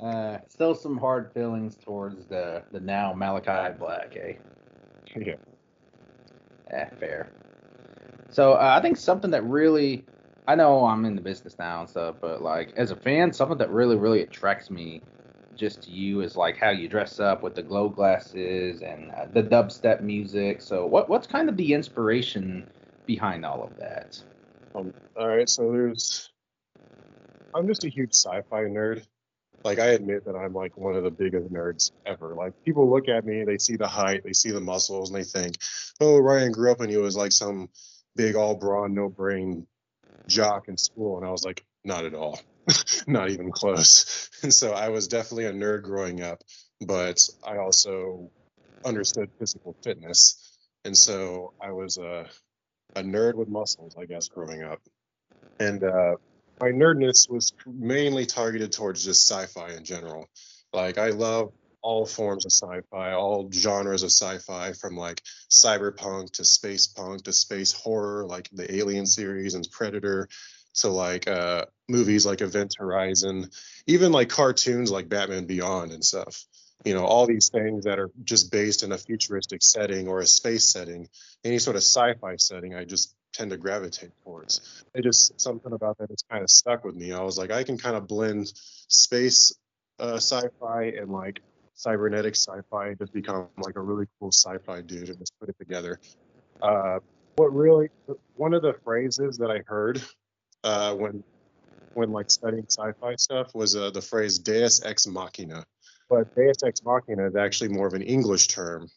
uh, 0.00 0.38
still 0.48 0.74
some 0.74 0.96
hard 0.96 1.32
feelings 1.32 1.76
towards 1.76 2.24
the 2.26 2.62
the 2.72 2.80
now 2.80 3.12
Malachi 3.12 3.76
Black, 3.78 4.16
eh? 4.16 4.34
Yeah. 5.14 5.34
Eh, 6.70 6.86
fair. 6.98 7.30
So 8.30 8.52
uh, 8.52 8.74
I 8.78 8.80
think 8.80 8.96
something 8.96 9.32
that 9.32 9.44
really, 9.44 10.04
I 10.46 10.54
know 10.54 10.86
I'm 10.86 11.04
in 11.04 11.16
the 11.16 11.22
business 11.22 11.56
now 11.58 11.80
and 11.80 11.90
stuff, 11.90 12.16
but 12.20 12.42
like 12.42 12.72
as 12.76 12.92
a 12.92 12.96
fan, 12.96 13.32
something 13.32 13.58
that 13.58 13.70
really, 13.70 13.96
really 13.96 14.22
attracts 14.22 14.70
me 14.70 15.02
just 15.56 15.82
to 15.82 15.90
you 15.90 16.20
is 16.22 16.36
like 16.36 16.56
how 16.56 16.70
you 16.70 16.88
dress 16.88 17.20
up 17.20 17.42
with 17.42 17.54
the 17.54 17.62
glow 17.62 17.88
glasses 17.88 18.82
and 18.82 19.10
uh, 19.10 19.26
the 19.32 19.42
dubstep 19.42 20.00
music. 20.00 20.62
So 20.62 20.86
what 20.86 21.08
what's 21.08 21.26
kind 21.26 21.48
of 21.48 21.56
the 21.56 21.74
inspiration 21.74 22.68
behind 23.06 23.44
all 23.44 23.62
of 23.62 23.76
that? 23.78 24.22
Um, 24.74 24.94
all 25.16 25.28
right, 25.28 25.48
so 25.48 25.70
there's, 25.72 26.30
I'm 27.54 27.66
just 27.66 27.84
a 27.84 27.88
huge 27.88 28.14
sci-fi 28.14 28.62
nerd. 28.62 29.04
Like 29.64 29.78
I 29.78 29.88
admit 29.88 30.24
that 30.24 30.36
I'm 30.36 30.54
like 30.54 30.76
one 30.76 30.94
of 30.94 31.04
the 31.04 31.10
biggest 31.10 31.52
nerds 31.52 31.90
ever. 32.06 32.34
Like 32.34 32.52
people 32.64 32.88
look 32.88 33.08
at 33.08 33.26
me, 33.26 33.44
they 33.44 33.58
see 33.58 33.76
the 33.76 33.88
height, 33.88 34.22
they 34.24 34.32
see 34.32 34.50
the 34.50 34.60
muscles, 34.60 35.10
and 35.10 35.18
they 35.18 35.24
think, 35.24 35.56
"Oh, 36.00 36.18
Ryan 36.18 36.52
grew 36.52 36.70
up 36.70 36.80
and 36.80 36.90
he 36.90 36.96
was 36.96 37.16
like 37.16 37.32
some 37.32 37.68
big 38.16 38.36
all 38.36 38.54
brawn, 38.54 38.94
no 38.94 39.08
brain 39.08 39.66
jock 40.26 40.68
in 40.68 40.78
school." 40.78 41.18
And 41.18 41.26
I 41.26 41.30
was 41.30 41.44
like, 41.44 41.64
not 41.84 42.06
at 42.06 42.14
all, 42.14 42.40
not 43.06 43.30
even 43.30 43.50
close. 43.50 44.30
And 44.42 44.52
so 44.60 44.72
I 44.72 44.88
was 44.88 45.08
definitely 45.08 45.46
a 45.46 45.52
nerd 45.52 45.82
growing 45.82 46.22
up, 46.22 46.42
but 46.80 47.20
I 47.44 47.58
also 47.58 48.30
understood 48.84 49.30
physical 49.38 49.76
fitness, 49.82 50.56
and 50.84 50.96
so 50.96 51.52
I 51.60 51.72
was 51.72 51.98
a 51.98 52.26
a 52.96 53.02
nerd 53.02 53.34
with 53.34 53.48
muscles, 53.48 53.94
I 53.96 54.04
guess, 54.04 54.28
growing 54.28 54.62
up. 54.62 54.80
And 55.60 55.84
uh, 55.84 56.16
my 56.60 56.68
nerdness 56.68 57.30
was 57.30 57.52
mainly 57.66 58.26
targeted 58.26 58.72
towards 58.72 59.04
just 59.04 59.28
sci-fi 59.28 59.72
in 59.72 59.84
general. 59.84 60.28
Like 60.72 60.98
I 60.98 61.10
love 61.10 61.52
all 61.82 62.04
forms 62.04 62.44
of 62.44 62.52
sci-fi, 62.52 63.12
all 63.12 63.50
genres 63.50 64.02
of 64.02 64.10
sci-fi, 64.10 64.72
from 64.72 64.96
like 64.96 65.22
cyberpunk 65.50 66.32
to 66.32 66.44
space 66.44 66.86
punk 66.86 67.24
to 67.24 67.32
space 67.32 67.72
horror, 67.72 68.26
like 68.26 68.48
the 68.52 68.72
Alien 68.74 69.06
series 69.06 69.54
and 69.54 69.66
Predator, 69.70 70.28
to 70.74 70.88
like 70.88 71.28
uh, 71.28 71.66
movies 71.88 72.26
like 72.26 72.40
Event 72.40 72.74
Horizon, 72.78 73.50
even 73.86 74.12
like 74.12 74.28
cartoons 74.28 74.90
like 74.90 75.08
Batman 75.08 75.46
Beyond 75.46 75.92
and 75.92 76.04
stuff. 76.04 76.44
You 76.84 76.94
know, 76.94 77.04
all 77.04 77.26
these 77.26 77.50
things 77.50 77.84
that 77.84 77.98
are 77.98 78.10
just 78.24 78.50
based 78.50 78.82
in 78.82 78.92
a 78.92 78.98
futuristic 78.98 79.62
setting 79.62 80.08
or 80.08 80.20
a 80.20 80.26
space 80.26 80.72
setting, 80.72 81.08
any 81.44 81.58
sort 81.58 81.76
of 81.76 81.82
sci-fi 81.82 82.36
setting, 82.36 82.74
I 82.74 82.84
just 82.84 83.14
tend 83.34 83.50
to 83.50 83.58
gravitate 83.58 84.12
towards. 84.24 84.82
It 84.94 85.02
just 85.02 85.38
something 85.40 85.72
about 85.72 85.98
that 85.98 86.08
kind 86.30 86.42
of 86.42 86.50
stuck 86.50 86.84
with 86.84 86.94
me. 86.94 87.12
I 87.12 87.20
was 87.20 87.36
like, 87.36 87.50
I 87.50 87.64
can 87.64 87.76
kind 87.76 87.96
of 87.96 88.06
blend 88.06 88.50
space 88.88 89.54
uh, 89.98 90.16
sci-fi 90.16 90.84
and 90.84 91.10
like 91.10 91.40
cybernetic 91.74 92.34
sci-fi 92.34 92.94
to 92.94 93.06
become 93.12 93.48
like 93.58 93.76
a 93.76 93.80
really 93.80 94.06
cool 94.18 94.32
sci-fi 94.32 94.80
dude 94.80 95.08
and 95.08 95.18
just 95.18 95.38
put 95.38 95.48
it 95.48 95.56
together. 95.58 96.00
Uh, 96.62 96.98
what 97.36 97.54
really 97.54 97.88
one 98.36 98.54
of 98.54 98.62
the 98.62 98.74
phrases 98.84 99.38
that 99.38 99.50
I 99.50 99.60
heard 99.66 100.02
uh, 100.64 100.94
when 100.94 101.22
when 101.94 102.12
like 102.12 102.30
studying 102.30 102.66
sci-fi 102.68 103.16
stuff 103.16 103.54
was 103.54 103.74
uh, 103.74 103.90
the 103.90 104.02
phrase 104.02 104.38
Deus 104.38 104.84
ex 104.84 105.06
machina. 105.06 105.64
But 106.08 106.34
Deus 106.34 106.62
ex 106.64 106.82
machina 106.84 107.26
is 107.26 107.36
actually 107.36 107.70
more 107.70 107.86
of 107.86 107.94
an 107.94 108.02
English 108.02 108.48
term 108.48 108.88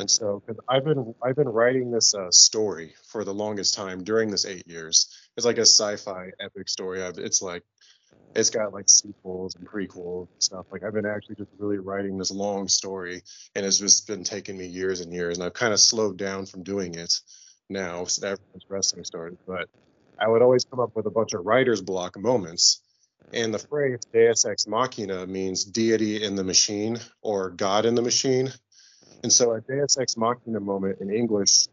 and 0.00 0.10
so, 0.10 0.42
because 0.44 0.62
I've 0.68 0.84
been 0.84 1.14
I've 1.22 1.36
been 1.36 1.48
writing 1.48 1.90
this 1.90 2.14
uh, 2.14 2.30
story 2.30 2.94
for 3.06 3.22
the 3.22 3.34
longest 3.34 3.74
time 3.74 4.02
during 4.02 4.30
this 4.30 4.46
eight 4.46 4.66
years. 4.66 5.14
It's 5.36 5.46
like 5.46 5.58
a 5.58 5.62
sci-fi 5.66 6.30
epic 6.40 6.68
story. 6.68 7.02
I've, 7.02 7.18
it's 7.18 7.42
like 7.42 7.62
it's 8.34 8.50
got 8.50 8.72
like 8.72 8.88
sequels 8.88 9.56
and 9.56 9.68
prequels 9.68 10.28
and 10.32 10.42
stuff. 10.42 10.66
Like 10.70 10.84
I've 10.84 10.94
been 10.94 11.06
actually 11.06 11.34
just 11.36 11.50
really 11.58 11.78
writing 11.78 12.16
this 12.16 12.30
long 12.30 12.68
story, 12.68 13.22
and 13.54 13.66
it's 13.66 13.78
just 13.78 14.06
been 14.06 14.24
taking 14.24 14.56
me 14.56 14.66
years 14.66 15.00
and 15.00 15.12
years. 15.12 15.36
And 15.36 15.44
I've 15.44 15.54
kind 15.54 15.72
of 15.72 15.80
slowed 15.80 16.16
down 16.16 16.46
from 16.46 16.62
doing 16.62 16.94
it 16.94 17.12
now 17.68 18.04
since 18.04 18.38
wrestling 18.68 19.04
started. 19.04 19.38
But 19.46 19.68
I 20.20 20.28
would 20.28 20.42
always 20.42 20.64
come 20.64 20.80
up 20.80 20.94
with 20.94 21.06
a 21.06 21.10
bunch 21.10 21.32
of 21.32 21.44
writer's 21.44 21.80
block 21.80 22.18
moments. 22.18 22.82
And 23.32 23.54
the 23.54 23.58
phrase 23.58 24.00
Deus 24.12 24.44
Ex 24.44 24.66
Machina 24.66 25.26
means 25.26 25.64
deity 25.64 26.22
in 26.22 26.34
the 26.34 26.44
machine 26.44 26.98
or 27.22 27.50
God 27.50 27.86
in 27.86 27.94
the 27.94 28.02
machine. 28.02 28.50
And 29.22 29.32
so 29.32 29.52
a 29.52 29.60
Deus 29.60 29.98
Ex 29.98 30.16
Machina 30.16 30.60
moment 30.60 31.00
in 31.00 31.10
English 31.10 31.66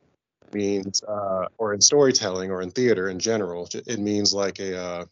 means, 0.54 1.04
uh, 1.04 1.46
or 1.58 1.74
in 1.74 1.82
storytelling 1.82 2.52
or 2.52 2.62
in 2.62 2.72
theater 2.72 3.10
in 3.10 3.20
general, 3.20 3.68
it 3.74 4.00
means 4.00 4.34
like 4.34 4.60
a 4.60 4.78
uh, 4.78 5.06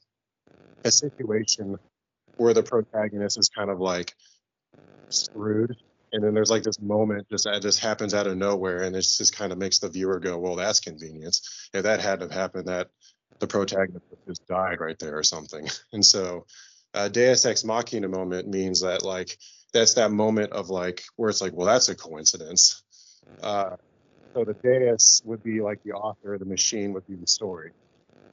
a 0.84 0.92
situation 0.92 1.78
where 2.38 2.54
the 2.54 2.64
protagonist 2.64 3.40
is 3.40 3.50
kind 3.50 3.70
of 3.70 3.80
like 3.80 4.14
screwed, 5.10 5.76
and 6.12 6.24
then 6.24 6.34
there's 6.34 6.52
like 6.52 6.64
this 6.64 6.80
moment 6.80 7.28
just 7.30 7.46
that 7.46 7.62
just 7.62 7.80
happens 7.80 8.14
out 8.14 8.28
of 8.28 8.38
nowhere, 8.38 8.84
and 8.84 8.96
it 8.96 9.02
just 9.02 9.36
kind 9.36 9.52
of 9.52 9.58
makes 9.58 9.80
the 9.80 9.90
viewer 9.90 10.20
go, 10.20 10.38
"Well, 10.38 10.56
that's 10.56 10.80
convenience. 10.80 11.70
If 11.74 11.84
that 11.84 12.02
hadn't 12.02 12.32
have 12.32 12.40
happened, 12.40 12.68
that 12.68 12.90
the 13.40 13.48
protagonist 13.48 14.06
just 14.28 14.48
died 14.48 14.80
right 14.80 14.98
there 15.00 15.18
or 15.18 15.24
something." 15.24 15.68
And 15.94 16.06
so, 16.06 16.46
a 16.94 17.10
Deus 17.10 17.46
Ex 17.46 17.64
Machina 17.64 18.08
moment 18.08 18.48
means 18.48 18.82
that 18.82 19.04
like 19.04 19.38
that's 19.74 19.96
that 19.96 20.12
moment 20.12 20.54
of 20.54 20.70
like 20.70 21.04
where 21.18 21.30
it's 21.30 21.42
like, 21.42 21.54
well, 21.54 21.68
that's 21.68 21.90
a 21.90 21.96
coincidence. 21.96 22.82
Uh, 23.44 23.76
so 24.34 24.44
the 24.44 24.54
deus 24.54 25.22
would 25.26 25.44
be 25.44 25.62
like 25.62 25.82
the 25.84 25.94
author, 25.94 26.38
the 26.38 26.46
machine 26.46 26.94
would 26.94 27.08
be 27.08 27.16
the 27.16 27.28
story. 27.28 27.72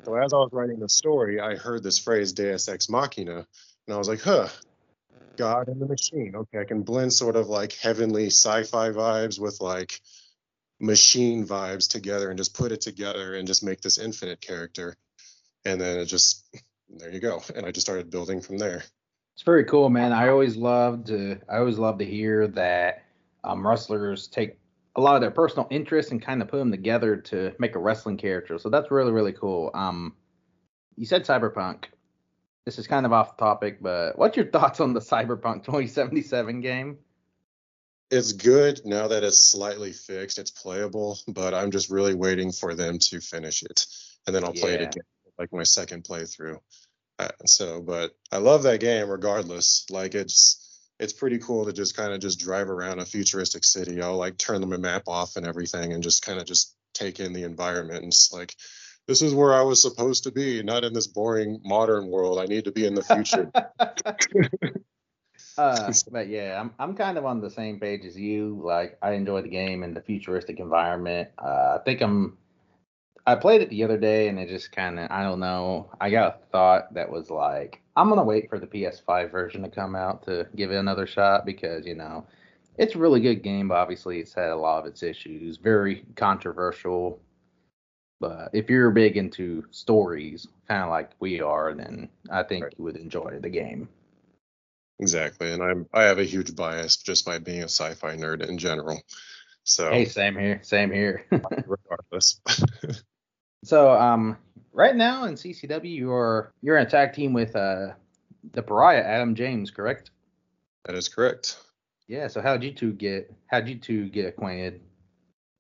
So 0.04 0.16
as 0.16 0.32
I 0.32 0.36
was 0.36 0.50
writing 0.52 0.80
the 0.80 0.88
story, 0.88 1.40
I 1.40 1.56
heard 1.56 1.82
this 1.82 1.98
phrase 1.98 2.32
Deus 2.32 2.68
ex 2.68 2.88
machina, 2.88 3.46
and 3.86 3.94
I 3.94 3.96
was 3.96 4.08
like, 4.08 4.20
huh, 4.20 4.48
God 5.36 5.68
and 5.68 5.80
the 5.80 5.86
machine. 5.86 6.34
Okay, 6.34 6.58
I 6.58 6.64
can 6.64 6.82
blend 6.82 7.12
sort 7.12 7.36
of 7.36 7.48
like 7.48 7.72
heavenly 7.74 8.26
sci-fi 8.26 8.90
vibes 8.90 9.38
with 9.38 9.60
like 9.60 10.00
machine 10.82 11.46
vibes 11.46 11.88
together 11.88 12.28
and 12.28 12.36
just 12.36 12.54
put 12.54 12.72
it 12.72 12.80
together 12.80 13.36
and 13.36 13.46
just 13.46 13.62
make 13.62 13.80
this 13.80 13.98
infinite 13.98 14.40
character. 14.40 14.96
And 15.64 15.80
then 15.80 16.00
it 16.00 16.06
just 16.06 16.44
there 16.90 17.10
you 17.10 17.20
go. 17.20 17.40
And 17.54 17.64
I 17.64 17.70
just 17.70 17.86
started 17.86 18.10
building 18.10 18.42
from 18.42 18.58
there. 18.58 18.82
It's 19.34 19.44
very 19.44 19.64
cool, 19.64 19.88
man. 19.88 20.12
I 20.12 20.28
always 20.28 20.56
love 20.56 21.04
to 21.06 21.38
I 21.48 21.58
always 21.58 21.78
love 21.78 21.98
to 21.98 22.04
hear 22.04 22.48
that 22.48 23.04
um, 23.44 23.66
wrestlers 23.66 24.26
take 24.26 24.58
a 24.96 25.00
lot 25.00 25.14
of 25.14 25.22
their 25.22 25.30
personal 25.30 25.68
interests 25.70 26.10
and 26.10 26.20
kind 26.20 26.42
of 26.42 26.48
put 26.48 26.58
them 26.58 26.70
together 26.70 27.16
to 27.16 27.54
make 27.58 27.76
a 27.76 27.78
wrestling 27.78 28.18
character. 28.18 28.58
So 28.58 28.68
that's 28.68 28.90
really 28.90 29.12
really 29.12 29.32
cool. 29.32 29.70
Um, 29.72 30.14
you 30.96 31.06
said 31.06 31.24
cyberpunk. 31.24 31.84
This 32.64 32.78
is 32.78 32.86
kind 32.86 33.06
of 33.06 33.12
off 33.12 33.36
topic, 33.36 33.78
but 33.80 34.18
what's 34.18 34.36
your 34.36 34.46
thoughts 34.50 34.80
on 34.80 34.92
the 34.92 35.00
Cyberpunk 35.00 35.64
2077 35.64 36.60
game? 36.60 36.98
It's 38.12 38.32
good 38.32 38.82
now 38.84 39.08
that 39.08 39.24
it's 39.24 39.40
slightly 39.40 39.90
fixed. 39.92 40.38
It's 40.38 40.50
playable, 40.50 41.18
but 41.26 41.54
I'm 41.54 41.70
just 41.70 41.88
really 41.90 42.14
waiting 42.14 42.52
for 42.52 42.74
them 42.74 42.98
to 42.98 43.20
finish 43.20 43.62
it, 43.62 43.86
and 44.26 44.36
then 44.36 44.44
I'll 44.44 44.52
play 44.52 44.74
it 44.74 44.82
again, 44.82 45.02
like 45.38 45.50
my 45.50 45.62
second 45.62 46.04
playthrough. 46.04 46.58
Uh, 47.18 47.28
so, 47.46 47.80
but 47.80 48.14
I 48.30 48.36
love 48.36 48.64
that 48.64 48.80
game 48.80 49.08
regardless. 49.08 49.86
Like 49.88 50.14
it's 50.14 50.90
it's 51.00 51.14
pretty 51.14 51.38
cool 51.38 51.64
to 51.64 51.72
just 51.72 51.96
kind 51.96 52.12
of 52.12 52.20
just 52.20 52.38
drive 52.38 52.68
around 52.68 52.98
a 52.98 53.06
futuristic 53.06 53.64
city. 53.64 54.02
I'll 54.02 54.18
like 54.18 54.36
turn 54.36 54.60
the 54.60 54.78
map 54.78 55.04
off 55.06 55.36
and 55.36 55.46
everything 55.46 55.94
and 55.94 56.02
just 56.02 56.22
kind 56.22 56.38
of 56.38 56.44
just 56.44 56.76
take 56.92 57.18
in 57.18 57.32
the 57.32 57.44
environment 57.44 58.02
and 58.02 58.12
it's 58.12 58.30
like 58.30 58.54
this 59.08 59.22
is 59.22 59.34
where 59.34 59.54
I 59.54 59.62
was 59.62 59.82
supposed 59.82 60.24
to 60.24 60.30
be, 60.30 60.62
not 60.62 60.84
in 60.84 60.92
this 60.92 61.06
boring 61.06 61.60
modern 61.64 62.08
world. 62.08 62.38
I 62.38 62.44
need 62.44 62.66
to 62.66 62.72
be 62.72 62.86
in 62.86 62.94
the 62.94 63.02
future. 63.02 63.50
uh, 65.58 65.92
but 66.10 66.28
yeah, 66.28 66.60
I'm 66.60 66.72
I'm 66.78 66.94
kind 66.94 67.18
of 67.18 67.24
on 67.24 67.40
the 67.40 67.50
same 67.50 67.78
page 67.78 68.04
as 68.04 68.18
you. 68.18 68.60
Like 68.62 68.98
I 69.02 69.12
enjoy 69.12 69.42
the 69.42 69.48
game 69.48 69.82
and 69.82 69.94
the 69.94 70.00
futuristic 70.00 70.60
environment. 70.60 71.30
Uh, 71.38 71.78
I 71.78 71.82
think 71.84 72.00
I'm 72.00 72.36
I 73.26 73.36
played 73.36 73.62
it 73.62 73.70
the 73.70 73.84
other 73.84 73.98
day 73.98 74.28
and 74.28 74.38
it 74.38 74.48
just 74.48 74.72
kind 74.72 74.98
of 74.98 75.10
I 75.10 75.22
don't 75.22 75.40
know. 75.40 75.90
I 76.00 76.10
got 76.10 76.34
a 76.34 76.46
thought 76.50 76.94
that 76.94 77.10
was 77.10 77.30
like 77.30 77.80
I'm 77.96 78.08
gonna 78.08 78.24
wait 78.24 78.48
for 78.48 78.58
the 78.58 78.66
PS5 78.66 79.30
version 79.30 79.62
to 79.62 79.68
come 79.68 79.94
out 79.94 80.24
to 80.24 80.48
give 80.56 80.70
it 80.70 80.76
another 80.76 81.06
shot 81.06 81.46
because 81.46 81.86
you 81.86 81.94
know 81.94 82.26
it's 82.78 82.94
a 82.94 82.98
really 82.98 83.20
good 83.20 83.42
game, 83.42 83.68
but 83.68 83.74
obviously 83.74 84.18
it's 84.18 84.34
had 84.34 84.50
a 84.50 84.56
lot 84.56 84.80
of 84.80 84.86
its 84.86 85.02
issues, 85.02 85.58
very 85.58 86.04
controversial. 86.16 87.20
But 88.18 88.50
if 88.52 88.70
you're 88.70 88.90
big 88.90 89.16
into 89.16 89.64
stories, 89.70 90.46
kind 90.68 90.82
of 90.82 90.90
like 90.90 91.10
we 91.20 91.40
are, 91.40 91.74
then 91.74 92.08
I 92.30 92.42
think 92.44 92.64
right. 92.64 92.74
you 92.78 92.84
would 92.84 92.96
enjoy 92.96 93.38
the 93.40 93.50
game. 93.50 93.88
Exactly, 95.00 95.52
and 95.52 95.62
I'm 95.62 95.86
I 95.92 96.02
have 96.04 96.18
a 96.18 96.24
huge 96.24 96.54
bias 96.54 96.96
just 96.96 97.24
by 97.24 97.38
being 97.38 97.62
a 97.62 97.64
sci-fi 97.64 98.16
nerd 98.16 98.48
in 98.48 98.58
general. 98.58 99.00
So 99.64 99.90
hey, 99.90 100.04
same 100.04 100.36
here, 100.36 100.60
same 100.62 100.92
here. 100.92 101.24
regardless. 101.30 102.40
So 103.64 103.92
um, 103.92 104.36
right 104.72 104.96
now 104.96 105.24
in 105.24 105.34
CCW, 105.34 105.96
you're 105.96 106.52
you're 106.62 106.76
in 106.78 106.86
a 106.86 106.90
tag 106.90 107.12
team 107.12 107.32
with 107.32 107.54
uh, 107.54 107.88
the 108.52 108.62
Pariah, 108.62 109.02
Adam 109.02 109.34
James, 109.34 109.70
correct? 109.70 110.10
That 110.84 110.96
is 110.96 111.08
correct. 111.08 111.58
Yeah. 112.08 112.26
So 112.26 112.40
how'd 112.40 112.62
you 112.62 112.72
two 112.72 112.92
get? 112.92 113.32
How'd 113.46 113.68
you 113.68 113.78
two 113.78 114.08
get 114.08 114.26
acquainted? 114.26 114.80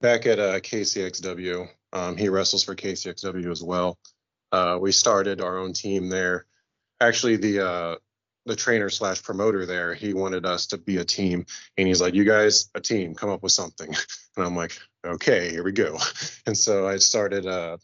Back 0.00 0.26
at 0.26 0.40
uh, 0.40 0.58
KCXW, 0.58 1.68
um, 1.92 2.16
he 2.16 2.28
wrestles 2.28 2.64
for 2.64 2.74
KCXW 2.74 3.50
as 3.52 3.62
well. 3.62 3.96
Uh, 4.50 4.78
we 4.80 4.90
started 4.90 5.40
our 5.40 5.58
own 5.58 5.72
team 5.72 6.08
there. 6.08 6.46
Actually, 7.00 7.36
the 7.36 7.64
uh, 7.64 7.96
the 8.46 8.56
trainer 8.56 8.90
slash 8.90 9.22
promoter 9.22 9.66
there, 9.66 9.94
he 9.94 10.14
wanted 10.14 10.44
us 10.46 10.66
to 10.68 10.78
be 10.78 10.96
a 10.96 11.04
team, 11.04 11.46
and 11.76 11.88
he's 11.88 12.00
like, 12.00 12.14
"You 12.14 12.24
guys, 12.24 12.70
a 12.74 12.80
team, 12.80 13.14
come 13.14 13.30
up 13.30 13.42
with 13.42 13.52
something." 13.52 13.94
And 14.34 14.46
I'm 14.46 14.56
like, 14.56 14.72
"Okay, 15.04 15.50
here 15.50 15.62
we 15.62 15.72
go." 15.72 15.98
And 16.46 16.56
so 16.56 16.88
I 16.88 16.96
started 16.96 17.46
uh, 17.46 17.76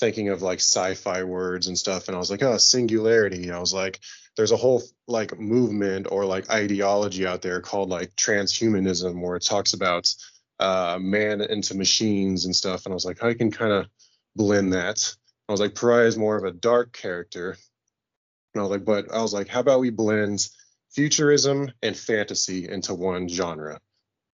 thinking 0.00 0.30
of 0.30 0.42
like 0.42 0.58
sci-fi 0.58 1.22
words 1.22 1.68
and 1.68 1.78
stuff, 1.78 2.08
and 2.08 2.16
I 2.16 2.18
was 2.18 2.30
like, 2.30 2.42
"Oh, 2.42 2.56
singularity." 2.56 3.52
I 3.52 3.60
was 3.60 3.72
like, 3.72 4.00
"There's 4.36 4.52
a 4.52 4.56
whole 4.56 4.82
like 5.06 5.38
movement 5.38 6.08
or 6.10 6.24
like 6.24 6.50
ideology 6.50 7.26
out 7.26 7.42
there 7.42 7.60
called 7.60 7.88
like 7.88 8.16
transhumanism, 8.16 9.20
where 9.20 9.36
it 9.36 9.44
talks 9.44 9.74
about 9.74 10.12
uh, 10.58 10.98
man 11.00 11.40
into 11.40 11.76
machines 11.76 12.46
and 12.46 12.56
stuff." 12.56 12.84
And 12.84 12.92
I 12.92 12.96
was 12.96 13.04
like, 13.04 13.22
"I 13.22 13.34
can 13.34 13.50
kind 13.52 13.72
of 13.72 13.86
blend 14.34 14.72
that." 14.72 15.16
I 15.48 15.52
was 15.52 15.60
like, 15.60 15.74
Pariah 15.74 16.06
is 16.06 16.18
more 16.18 16.36
of 16.36 16.44
a 16.44 16.50
dark 16.50 16.92
character. 16.92 17.56
And 18.56 18.62
I 18.62 18.68
was 18.68 18.70
like, 18.70 18.86
but 18.86 19.12
I 19.12 19.20
was 19.20 19.34
like, 19.34 19.48
how 19.48 19.60
about 19.60 19.80
we 19.80 19.90
blend 19.90 20.48
futurism 20.90 21.70
and 21.82 21.94
fantasy 21.94 22.66
into 22.66 22.94
one 22.94 23.28
genre? 23.28 23.80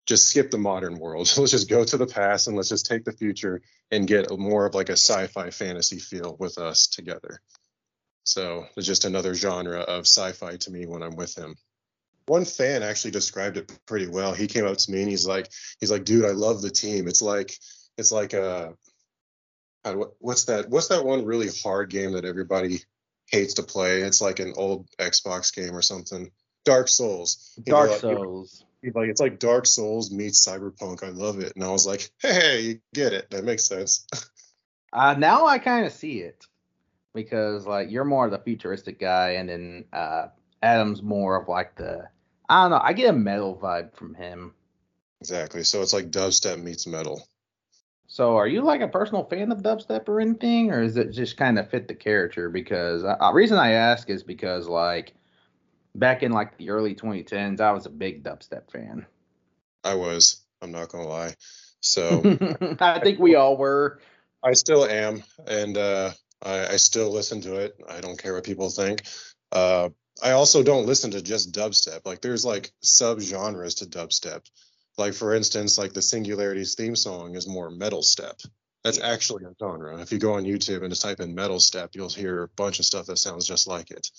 Just 0.07 0.31
skip 0.31 0.51
the 0.51 0.57
modern 0.57 0.99
world. 0.99 1.31
let's 1.37 1.51
just 1.51 1.69
go 1.69 1.85
to 1.85 1.97
the 1.99 2.07
past 2.07 2.47
and 2.47 2.57
let's 2.57 2.71
just 2.71 2.87
take 2.87 3.05
the 3.05 3.13
future 3.13 3.61
and 3.91 4.07
get 4.07 4.31
more 4.39 4.65
of 4.65 4.75
like 4.75 4.89
a 4.89 4.93
sci-fi 4.93 5.51
fantasy 5.51 5.99
feel 5.99 6.35
with 6.41 6.57
us 6.57 6.87
together. 6.87 7.43
So 8.25 8.65
it's 8.75 8.87
just 8.87 9.05
another 9.05 9.35
genre 9.35 9.81
of 9.81 10.07
sci-fi 10.07 10.57
to 10.57 10.71
me 10.71 10.87
when 10.87 11.03
I'm 11.03 11.15
with 11.15 11.37
him. 11.37 11.55
One 12.25 12.47
fan 12.47 12.83
actually 12.83 13.11
described 13.11 13.59
it 13.59 13.71
pretty 13.87 14.07
well. 14.07 14.33
He 14.33 14.47
came 14.47 14.67
up 14.67 14.79
to 14.79 14.91
me 14.91 15.03
and 15.03 15.11
he's 15.11 15.27
like, 15.27 15.53
he's 15.79 15.91
like, 15.91 16.05
dude, 16.05 16.25
I 16.25 16.33
love 16.33 16.63
the 16.63 16.71
team. 16.71 17.07
It's 17.07 17.21
like, 17.21 17.55
it's 17.99 18.13
like 18.13 18.33
uh, 18.33 18.71
a 19.85 19.93
what's 20.21 20.47
that? 20.47 20.71
What's 20.71 20.89
that 20.89 21.05
one 21.05 21.27
really 21.27 21.51
hard 21.63 21.91
game 21.91 22.13
that 22.13 22.25
everybody 22.25 22.81
hates 23.27 23.55
to 23.55 23.63
play? 23.63 24.03
It's 24.03 24.21
like 24.21 24.39
an 24.39 24.55
old 24.57 24.89
Xbox 24.99 25.55
game 25.55 25.75
or 25.75 25.83
something. 25.83 26.31
Dark 26.65 26.89
Souls. 26.89 27.59
Dark 27.65 27.91
like, 27.91 28.01
Souls. 28.01 28.65
Like 28.95 29.09
it's 29.09 29.21
like 29.21 29.39
Dark 29.39 29.67
Souls 29.67 30.11
meets 30.11 30.47
Cyberpunk. 30.47 31.03
I 31.03 31.09
love 31.09 31.41
it, 31.41 31.55
and 31.55 31.65
I 31.65 31.71
was 31.71 31.87
like, 31.87 32.11
hey, 32.21 32.61
you 32.61 32.81
get 32.95 33.13
it. 33.13 33.31
That 33.31 33.45
makes 33.45 33.65
sense. 33.65 34.07
uh, 34.93 35.15
now 35.19 35.47
I 35.47 35.59
kind 35.59 35.87
of 35.87 35.93
see 35.93 36.21
it 36.21 36.45
because 37.15 37.67
like 37.67 37.91
you're 37.91 38.05
more 38.05 38.27
of 38.27 38.31
the 38.31 38.39
futuristic 38.39 39.01
guy, 39.01 39.31
and 39.31 39.49
then 39.49 39.85
uh, 39.93 40.29
Adam's 40.63 41.03
more 41.03 41.41
of 41.41 41.49
like 41.49 41.75
the 41.77 42.09
I 42.49 42.63
don't 42.63 42.71
know. 42.71 42.81
I 42.83 42.93
get 42.93 43.11
a 43.11 43.13
metal 43.13 43.59
vibe 43.61 43.95
from 43.95 44.15
him. 44.15 44.55
Exactly. 45.21 45.65
So 45.65 45.83
it's 45.83 45.93
like 45.93 46.11
dubstep 46.11 46.63
meets 46.63 46.87
metal. 46.87 47.27
So, 48.09 48.37
are 48.37 48.47
you 48.47 48.63
like 48.63 48.81
a 48.81 48.89
personal 48.89 49.25
fan 49.25 49.51
of 49.51 49.63
dubstep 49.63 50.09
or 50.09 50.21
anything, 50.21 50.71
or 50.71 50.83
is 50.83 50.97
it 50.97 51.11
just 51.11 51.37
kind 51.37 51.59
of 51.59 51.69
fit 51.69 51.89
the 51.89 51.95
character? 51.95 52.49
Because 52.49 53.03
the 53.03 53.23
uh, 53.23 53.33
reason 53.33 53.59
I 53.59 53.73
ask 53.73 54.09
is 54.09 54.23
because 54.23 54.69
like 54.69 55.15
back 55.95 56.23
in 56.23 56.33
like 56.33 56.57
the 56.57 56.71
early 56.71 56.95
2010s, 56.95 57.61
I 57.61 57.73
was 57.73 57.87
a 57.87 57.91
big 57.91 58.23
dubstep 58.23 58.71
fan. 58.71 59.07
I 59.83 59.95
was. 59.95 60.43
I'm 60.63 60.73
not 60.73 60.89
gonna 60.89 61.09
lie. 61.09 61.35
So 61.81 62.39
I 62.81 63.01
think 63.01 63.19
we 63.19 63.35
all 63.35 63.57
were. 63.57 64.01
I 64.43 64.53
still 64.53 64.85
am, 64.85 65.25
and 65.47 65.77
uh, 65.77 66.13
I, 66.43 66.67
I, 66.67 66.77
still 66.77 67.11
listen 67.11 67.41
to 67.43 67.57
it. 67.57 67.77
I 67.89 68.01
don't 68.01 68.19
care 68.19 68.35
what 68.35 68.45
people 68.45 68.71
think. 68.71 69.03
Uh, 69.51 69.89
I 70.23 70.33
also 70.33 70.63
don't 70.63 70.87
listen 70.87 71.11
to 71.13 71.23
just 71.23 71.53
dubstep. 71.53 72.07
Like 72.07 72.21
there's 72.21 72.45
like 72.45 72.73
sub 72.81 73.21
genres 73.21 73.77
to 73.77 73.87
dubstep. 73.87 74.49
Like 74.99 75.15
for 75.15 75.35
instance, 75.35 75.79
like 75.79 75.93
the 75.93 76.03
Singularities 76.03 76.75
theme 76.75 76.97
song 76.97 77.35
is 77.35 77.47
more 77.47 77.71
metal 77.71 78.03
step. 78.03 78.41
That's 78.83 79.01
actually 79.01 79.45
a 79.45 79.55
genre. 79.59 80.01
If 80.01 80.13
you 80.13 80.19
go 80.19 80.35
on 80.35 80.45
YouTube 80.45 80.83
and 80.83 80.91
just 80.91 81.03
type 81.03 81.21
in 81.21 81.35
metal 81.35 81.61
step, 81.61 81.91
you'll 81.95 82.09
hear 82.09 82.45
a 82.45 82.49
bunch 82.49 82.79
of 82.79 82.85
stuff 82.85 83.07
that 83.07 83.19
sounds 83.19 83.47
just 83.47 83.67
like 83.67 83.91
it. 83.91 84.11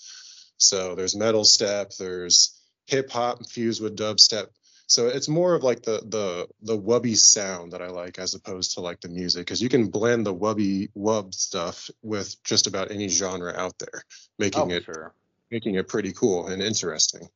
So 0.58 0.94
there's 0.94 1.16
metal 1.16 1.44
step, 1.44 1.92
there's 1.98 2.60
hip 2.86 3.10
hop 3.10 3.46
fused 3.46 3.82
with 3.82 3.96
dubstep. 3.96 4.48
So 4.88 5.06
it's 5.06 5.28
more 5.28 5.54
of 5.54 5.62
like 5.62 5.82
the 5.82 6.02
the 6.06 6.48
the 6.62 6.78
wubby 6.78 7.16
sound 7.16 7.72
that 7.72 7.82
I 7.82 7.88
like 7.88 8.18
as 8.18 8.34
opposed 8.34 8.74
to 8.74 8.80
like 8.80 9.00
the 9.00 9.08
music 9.08 9.46
because 9.46 9.62
you 9.62 9.68
can 9.68 9.88
blend 9.88 10.24
the 10.24 10.34
wubby 10.34 10.88
wub 10.96 11.34
stuff 11.34 11.90
with 12.02 12.42
just 12.42 12.66
about 12.66 12.90
any 12.90 13.08
genre 13.08 13.52
out 13.54 13.78
there, 13.78 14.02
making 14.38 14.72
oh, 14.72 14.76
it 14.76 14.84
sure. 14.84 15.14
making 15.50 15.74
it 15.74 15.88
pretty 15.88 16.12
cool 16.12 16.48
and 16.48 16.62
interesting. 16.62 17.28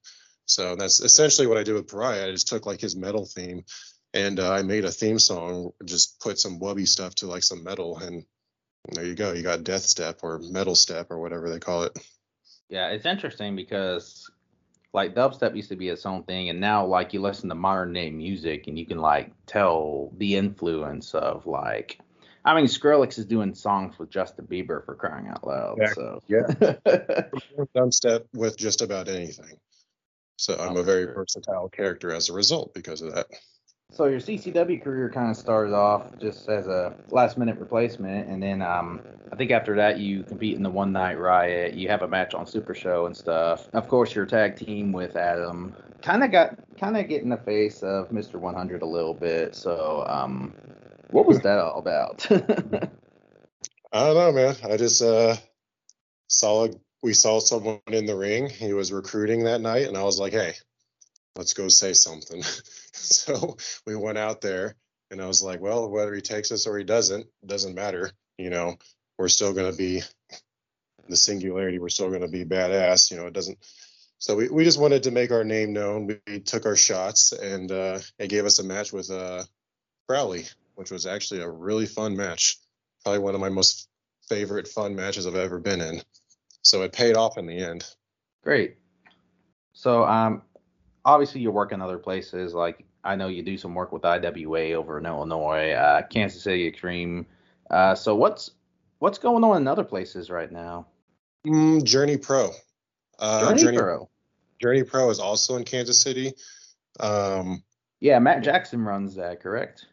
So 0.46 0.76
that's 0.76 1.00
essentially 1.00 1.46
what 1.46 1.58
I 1.58 1.62
did 1.62 1.74
with 1.74 1.88
Pariah. 1.88 2.28
I 2.28 2.32
just 2.32 2.48
took 2.48 2.66
like 2.66 2.80
his 2.80 2.96
metal 2.96 3.24
theme 3.26 3.64
and 4.14 4.38
uh, 4.40 4.52
I 4.52 4.62
made 4.62 4.84
a 4.84 4.90
theme 4.90 5.18
song, 5.18 5.72
just 5.84 6.20
put 6.20 6.38
some 6.38 6.60
wubby 6.60 6.86
stuff 6.86 7.14
to 7.16 7.26
like 7.26 7.42
some 7.42 7.64
metal, 7.64 7.98
and 7.98 8.24
there 8.90 9.04
you 9.04 9.14
go. 9.14 9.32
You 9.32 9.42
got 9.42 9.64
Death 9.64 9.82
Step 9.82 10.20
or 10.22 10.38
Metal 10.38 10.74
Step 10.74 11.06
or 11.10 11.18
whatever 11.18 11.48
they 11.48 11.58
call 11.58 11.84
it. 11.84 11.98
Yeah, 12.68 12.88
it's 12.88 13.06
interesting 13.06 13.56
because 13.56 14.30
like 14.92 15.14
dubstep 15.14 15.56
used 15.56 15.70
to 15.70 15.76
be 15.76 15.88
its 15.88 16.04
own 16.04 16.24
thing, 16.24 16.50
and 16.50 16.60
now 16.60 16.84
like 16.84 17.14
you 17.14 17.20
listen 17.20 17.48
to 17.48 17.54
modern 17.54 17.92
day 17.92 18.10
music 18.10 18.66
and 18.66 18.78
you 18.78 18.86
can 18.86 18.98
like 18.98 19.32
tell 19.46 20.12
the 20.16 20.36
influence 20.36 21.14
of 21.14 21.46
like. 21.46 21.98
I 22.44 22.56
mean, 22.56 22.64
Skrillex 22.64 23.18
is 23.18 23.24
doing 23.24 23.54
songs 23.54 24.00
with 24.00 24.10
Justin 24.10 24.48
Bieber 24.48 24.84
for 24.84 24.96
crying 24.96 25.28
out 25.28 25.46
loud. 25.46 25.78
Yeah, 25.80 25.92
so 25.92 26.22
yeah, 26.26 26.40
dubstep 27.76 28.24
with 28.34 28.56
just 28.56 28.82
about 28.82 29.08
anything. 29.08 29.58
So 30.42 30.56
I'm 30.58 30.76
a 30.76 30.82
very 30.82 31.04
versatile 31.04 31.68
character 31.68 32.12
as 32.12 32.28
a 32.28 32.32
result 32.32 32.74
because 32.74 33.00
of 33.00 33.14
that. 33.14 33.28
So 33.92 34.06
your 34.06 34.18
CCW 34.18 34.82
career 34.82 35.08
kind 35.08 35.30
of 35.30 35.36
started 35.36 35.72
off 35.72 36.18
just 36.18 36.48
as 36.48 36.66
a 36.66 36.96
last 37.10 37.38
minute 37.38 37.60
replacement, 37.60 38.28
and 38.28 38.42
then 38.42 38.60
um, 38.60 39.02
I 39.30 39.36
think 39.36 39.52
after 39.52 39.76
that 39.76 40.00
you 40.00 40.24
compete 40.24 40.56
in 40.56 40.64
the 40.64 40.70
One 40.70 40.90
Night 40.90 41.16
Riot. 41.16 41.74
You 41.74 41.88
have 41.90 42.02
a 42.02 42.08
match 42.08 42.34
on 42.34 42.44
Super 42.44 42.74
Show 42.74 43.06
and 43.06 43.16
stuff. 43.16 43.68
Of 43.72 43.86
course, 43.86 44.16
your 44.16 44.26
tag 44.26 44.56
team 44.56 44.90
with 44.90 45.14
Adam 45.14 45.76
kind 46.02 46.24
of 46.24 46.32
got 46.32 46.58
kind 46.76 46.96
of 46.96 47.06
get 47.06 47.22
in 47.22 47.28
the 47.28 47.36
face 47.36 47.84
of 47.84 48.08
Mr. 48.08 48.34
100 48.34 48.82
a 48.82 48.86
little 48.86 49.14
bit. 49.14 49.54
So 49.54 50.04
um, 50.08 50.54
what 51.10 51.24
was 51.24 51.38
that 51.42 51.60
all 51.60 51.78
about? 51.78 52.26
I 53.92 54.06
don't 54.06 54.16
know, 54.16 54.32
man. 54.32 54.56
I 54.64 54.76
just 54.76 55.02
uh, 55.02 55.36
saw 56.26 56.64
a 56.64 56.70
we 57.02 57.12
saw 57.12 57.40
someone 57.40 57.80
in 57.88 58.06
the 58.06 58.16
ring. 58.16 58.48
He 58.48 58.72
was 58.72 58.92
recruiting 58.92 59.44
that 59.44 59.60
night, 59.60 59.88
and 59.88 59.96
I 59.96 60.04
was 60.04 60.18
like, 60.18 60.32
hey, 60.32 60.54
let's 61.36 61.54
go 61.54 61.68
say 61.68 61.92
something. 61.92 62.42
so 62.92 63.56
we 63.86 63.96
went 63.96 64.18
out 64.18 64.40
there, 64.40 64.76
and 65.10 65.20
I 65.20 65.26
was 65.26 65.42
like, 65.42 65.60
well, 65.60 65.90
whether 65.90 66.14
he 66.14 66.20
takes 66.20 66.52
us 66.52 66.66
or 66.66 66.78
he 66.78 66.84
doesn't, 66.84 67.26
doesn't 67.44 67.74
matter. 67.74 68.12
You 68.38 68.50
know, 68.50 68.76
we're 69.18 69.28
still 69.28 69.52
going 69.52 69.70
to 69.70 69.76
be 69.76 70.02
the 71.08 71.16
singularity. 71.16 71.78
We're 71.78 71.88
still 71.88 72.08
going 72.08 72.22
to 72.22 72.28
be 72.28 72.44
badass. 72.44 73.10
You 73.10 73.18
know, 73.18 73.26
it 73.26 73.34
doesn't. 73.34 73.58
So 74.18 74.36
we, 74.36 74.48
we 74.48 74.62
just 74.62 74.80
wanted 74.80 75.02
to 75.02 75.10
make 75.10 75.32
our 75.32 75.42
name 75.42 75.72
known. 75.72 76.06
We 76.26 76.38
took 76.40 76.64
our 76.64 76.76
shots, 76.76 77.32
and 77.32 77.70
uh, 77.72 77.98
it 78.18 78.28
gave 78.28 78.46
us 78.46 78.60
a 78.60 78.64
match 78.64 78.92
with 78.92 79.10
uh, 79.10 79.42
Crowley, 80.08 80.44
which 80.76 80.92
was 80.92 81.06
actually 81.06 81.40
a 81.40 81.50
really 81.50 81.86
fun 81.86 82.16
match. 82.16 82.58
Probably 83.02 83.18
one 83.18 83.34
of 83.34 83.40
my 83.40 83.48
most 83.48 83.88
favorite 84.28 84.68
fun 84.68 84.94
matches 84.94 85.26
I've 85.26 85.34
ever 85.34 85.58
been 85.58 85.80
in. 85.80 86.00
So 86.62 86.82
it 86.82 86.92
paid 86.92 87.16
off 87.16 87.38
in 87.38 87.46
the 87.46 87.58
end. 87.58 87.84
Great. 88.42 88.76
So 89.72 90.04
um, 90.04 90.42
obviously 91.04 91.40
you're 91.40 91.52
working 91.52 91.80
other 91.80 91.98
places. 91.98 92.54
Like 92.54 92.84
I 93.04 93.16
know 93.16 93.28
you 93.28 93.42
do 93.42 93.58
some 93.58 93.74
work 93.74 93.92
with 93.92 94.04
IWA 94.04 94.72
over 94.72 94.98
in 94.98 95.06
Illinois, 95.06 95.72
uh, 95.72 96.02
Kansas 96.02 96.42
City 96.42 96.66
Extreme. 96.66 97.26
Uh, 97.70 97.94
so 97.94 98.14
what's 98.14 98.52
what's 98.98 99.18
going 99.18 99.44
on 99.44 99.56
in 99.56 99.68
other 99.68 99.84
places 99.84 100.30
right 100.30 100.50
now? 100.50 100.86
Mm, 101.46 101.84
Journey 101.84 102.16
Pro. 102.16 102.50
Uh, 103.18 103.48
Journey, 103.48 103.62
Journey, 103.62 103.78
Pro. 103.78 104.08
Journey 104.60 104.82
Pro 104.84 105.10
is 105.10 105.18
also 105.18 105.56
in 105.56 105.64
Kansas 105.64 106.00
City. 106.00 106.32
Um, 107.00 107.62
yeah, 108.00 108.18
Matt 108.18 108.42
Jackson 108.42 108.82
runs 108.82 109.14
that, 109.16 109.40
correct? 109.40 109.86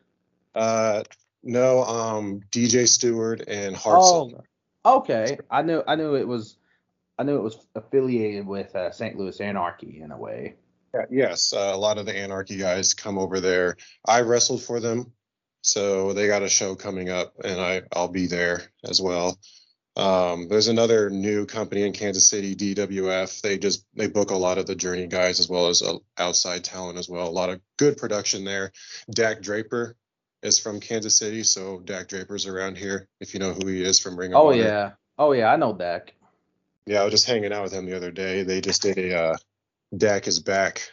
Uh, 0.56 1.04
no, 1.44 1.84
um, 1.84 2.42
DJ 2.52 2.88
Stewart 2.88 3.42
and 3.48 3.76
Hartzell. 3.76 4.44
Oh, 4.84 4.98
okay. 4.98 5.38
I 5.50 5.62
knew 5.62 5.84
I 5.88 5.96
knew 5.96 6.16
it 6.16 6.28
was 6.28 6.58
I 7.20 7.24
knew 7.24 7.36
it 7.36 7.44
was 7.44 7.58
affiliated 7.76 8.48
with 8.48 8.74
uh, 8.78 8.92
St. 8.92 9.18
Louis 9.18 9.40
Anarchy 9.42 10.00
in 10.02 10.12
a 10.12 10.18
way. 10.18 10.56
Yeah, 10.94 11.06
yes, 11.12 11.54
uh, 11.54 11.72
a 11.74 11.78
lot 11.78 11.98
of 11.98 12.06
the 12.06 12.18
Anarchy 12.18 12.56
guys 12.58 12.94
come 12.94 13.18
over 13.20 13.42
there. 13.42 13.76
I 14.08 14.22
wrestled 14.22 14.64
for 14.64 14.80
them, 14.80 15.12
so 15.62 16.14
they 16.14 16.28
got 16.28 16.44
a 16.44 16.50
show 16.50 16.76
coming 16.76 17.10
up, 17.10 17.34
and 17.44 17.60
I 17.60 17.82
I'll 17.94 18.08
be 18.08 18.26
there 18.28 18.72
as 18.86 19.02
well. 19.02 19.38
Um, 19.98 20.48
there's 20.48 20.70
another 20.70 21.10
new 21.10 21.46
company 21.46 21.84
in 21.84 21.92
Kansas 21.92 22.26
City, 22.26 22.56
DWF. 22.56 23.42
They 23.42 23.58
just 23.58 23.86
they 23.96 24.08
book 24.08 24.32
a 24.32 24.36
lot 24.36 24.58
of 24.58 24.66
the 24.66 24.76
Journey 24.76 25.08
guys 25.08 25.42
as 25.42 25.50
well 25.50 25.68
as 25.68 25.82
uh, 25.82 25.98
outside 26.18 26.64
talent 26.64 26.98
as 26.98 27.10
well. 27.10 27.28
A 27.28 27.30
lot 27.30 27.50
of 27.50 27.60
good 27.78 27.98
production 27.98 28.46
there. 28.46 28.72
Dak 29.12 29.42
Draper 29.42 29.98
is 30.42 30.58
from 30.58 30.80
Kansas 30.80 31.18
City, 31.20 31.44
so 31.44 31.82
Dak 31.82 32.08
Draper's 32.08 32.48
around 32.48 32.78
here. 32.78 33.10
If 33.20 33.34
you 33.34 33.42
know 33.42 33.52
who 33.52 33.68
he 33.68 33.84
is 33.84 34.00
from 34.00 34.18
Ring 34.18 34.34
of 34.34 34.40
Oh 34.40 34.48
Honor. 34.52 34.58
yeah, 34.58 34.92
oh 35.18 35.34
yeah, 35.34 35.52
I 35.52 35.58
know 35.58 35.74
Dak. 35.74 36.14
Yeah, 36.90 37.02
I 37.02 37.04
was 37.04 37.12
just 37.12 37.28
hanging 37.28 37.54
out 37.54 37.62
with 37.62 37.72
him 37.72 37.86
the 37.86 37.96
other 37.96 38.10
day. 38.10 38.42
They 38.42 38.62
just 38.62 38.82
did 38.82 38.98
a 38.98 39.16
uh, 39.16 39.38
Dak 39.96 40.28
is 40.28 40.40
back 40.40 40.90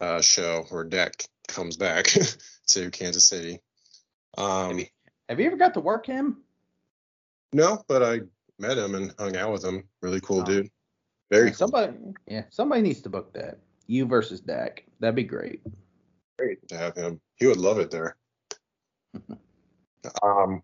uh, 0.00 0.20
show 0.20 0.64
where 0.68 0.84
Dak 0.84 1.24
comes 1.48 1.76
back 1.76 2.04
to 2.68 2.90
Kansas 2.92 3.26
City. 3.26 3.58
Um, 4.38 4.68
have, 4.68 4.78
you, 4.78 4.86
have 5.28 5.40
you 5.40 5.46
ever 5.46 5.56
got 5.56 5.74
to 5.74 5.80
work 5.80 6.06
him? 6.06 6.44
No, 7.52 7.82
but 7.88 8.04
I 8.04 8.20
met 8.60 8.78
him 8.78 8.94
and 8.94 9.12
hung 9.18 9.36
out 9.36 9.50
with 9.50 9.64
him. 9.64 9.88
Really 10.00 10.20
cool 10.20 10.42
Oh. 10.42 10.44
dude. 10.44 10.70
Very 11.32 11.48
Yeah, 11.48 11.54
somebody, 11.54 11.92
yeah, 12.28 12.42
somebody 12.50 12.82
needs 12.82 13.00
to 13.00 13.08
book 13.08 13.32
that. 13.32 13.58
You 13.88 14.06
versus 14.06 14.40
Dak. 14.40 14.84
That'd 15.00 15.16
be 15.16 15.24
great. 15.24 15.60
great 16.38 16.68
to 16.68 16.76
have 16.76 16.94
him. 16.94 17.20
He 17.34 17.48
would 17.48 17.56
love 17.56 17.80
it 17.80 17.90
there. 17.90 18.16
um, 20.22 20.62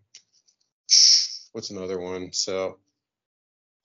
what's 1.51 1.69
another 1.69 1.99
one? 1.99 2.31
So 2.31 2.79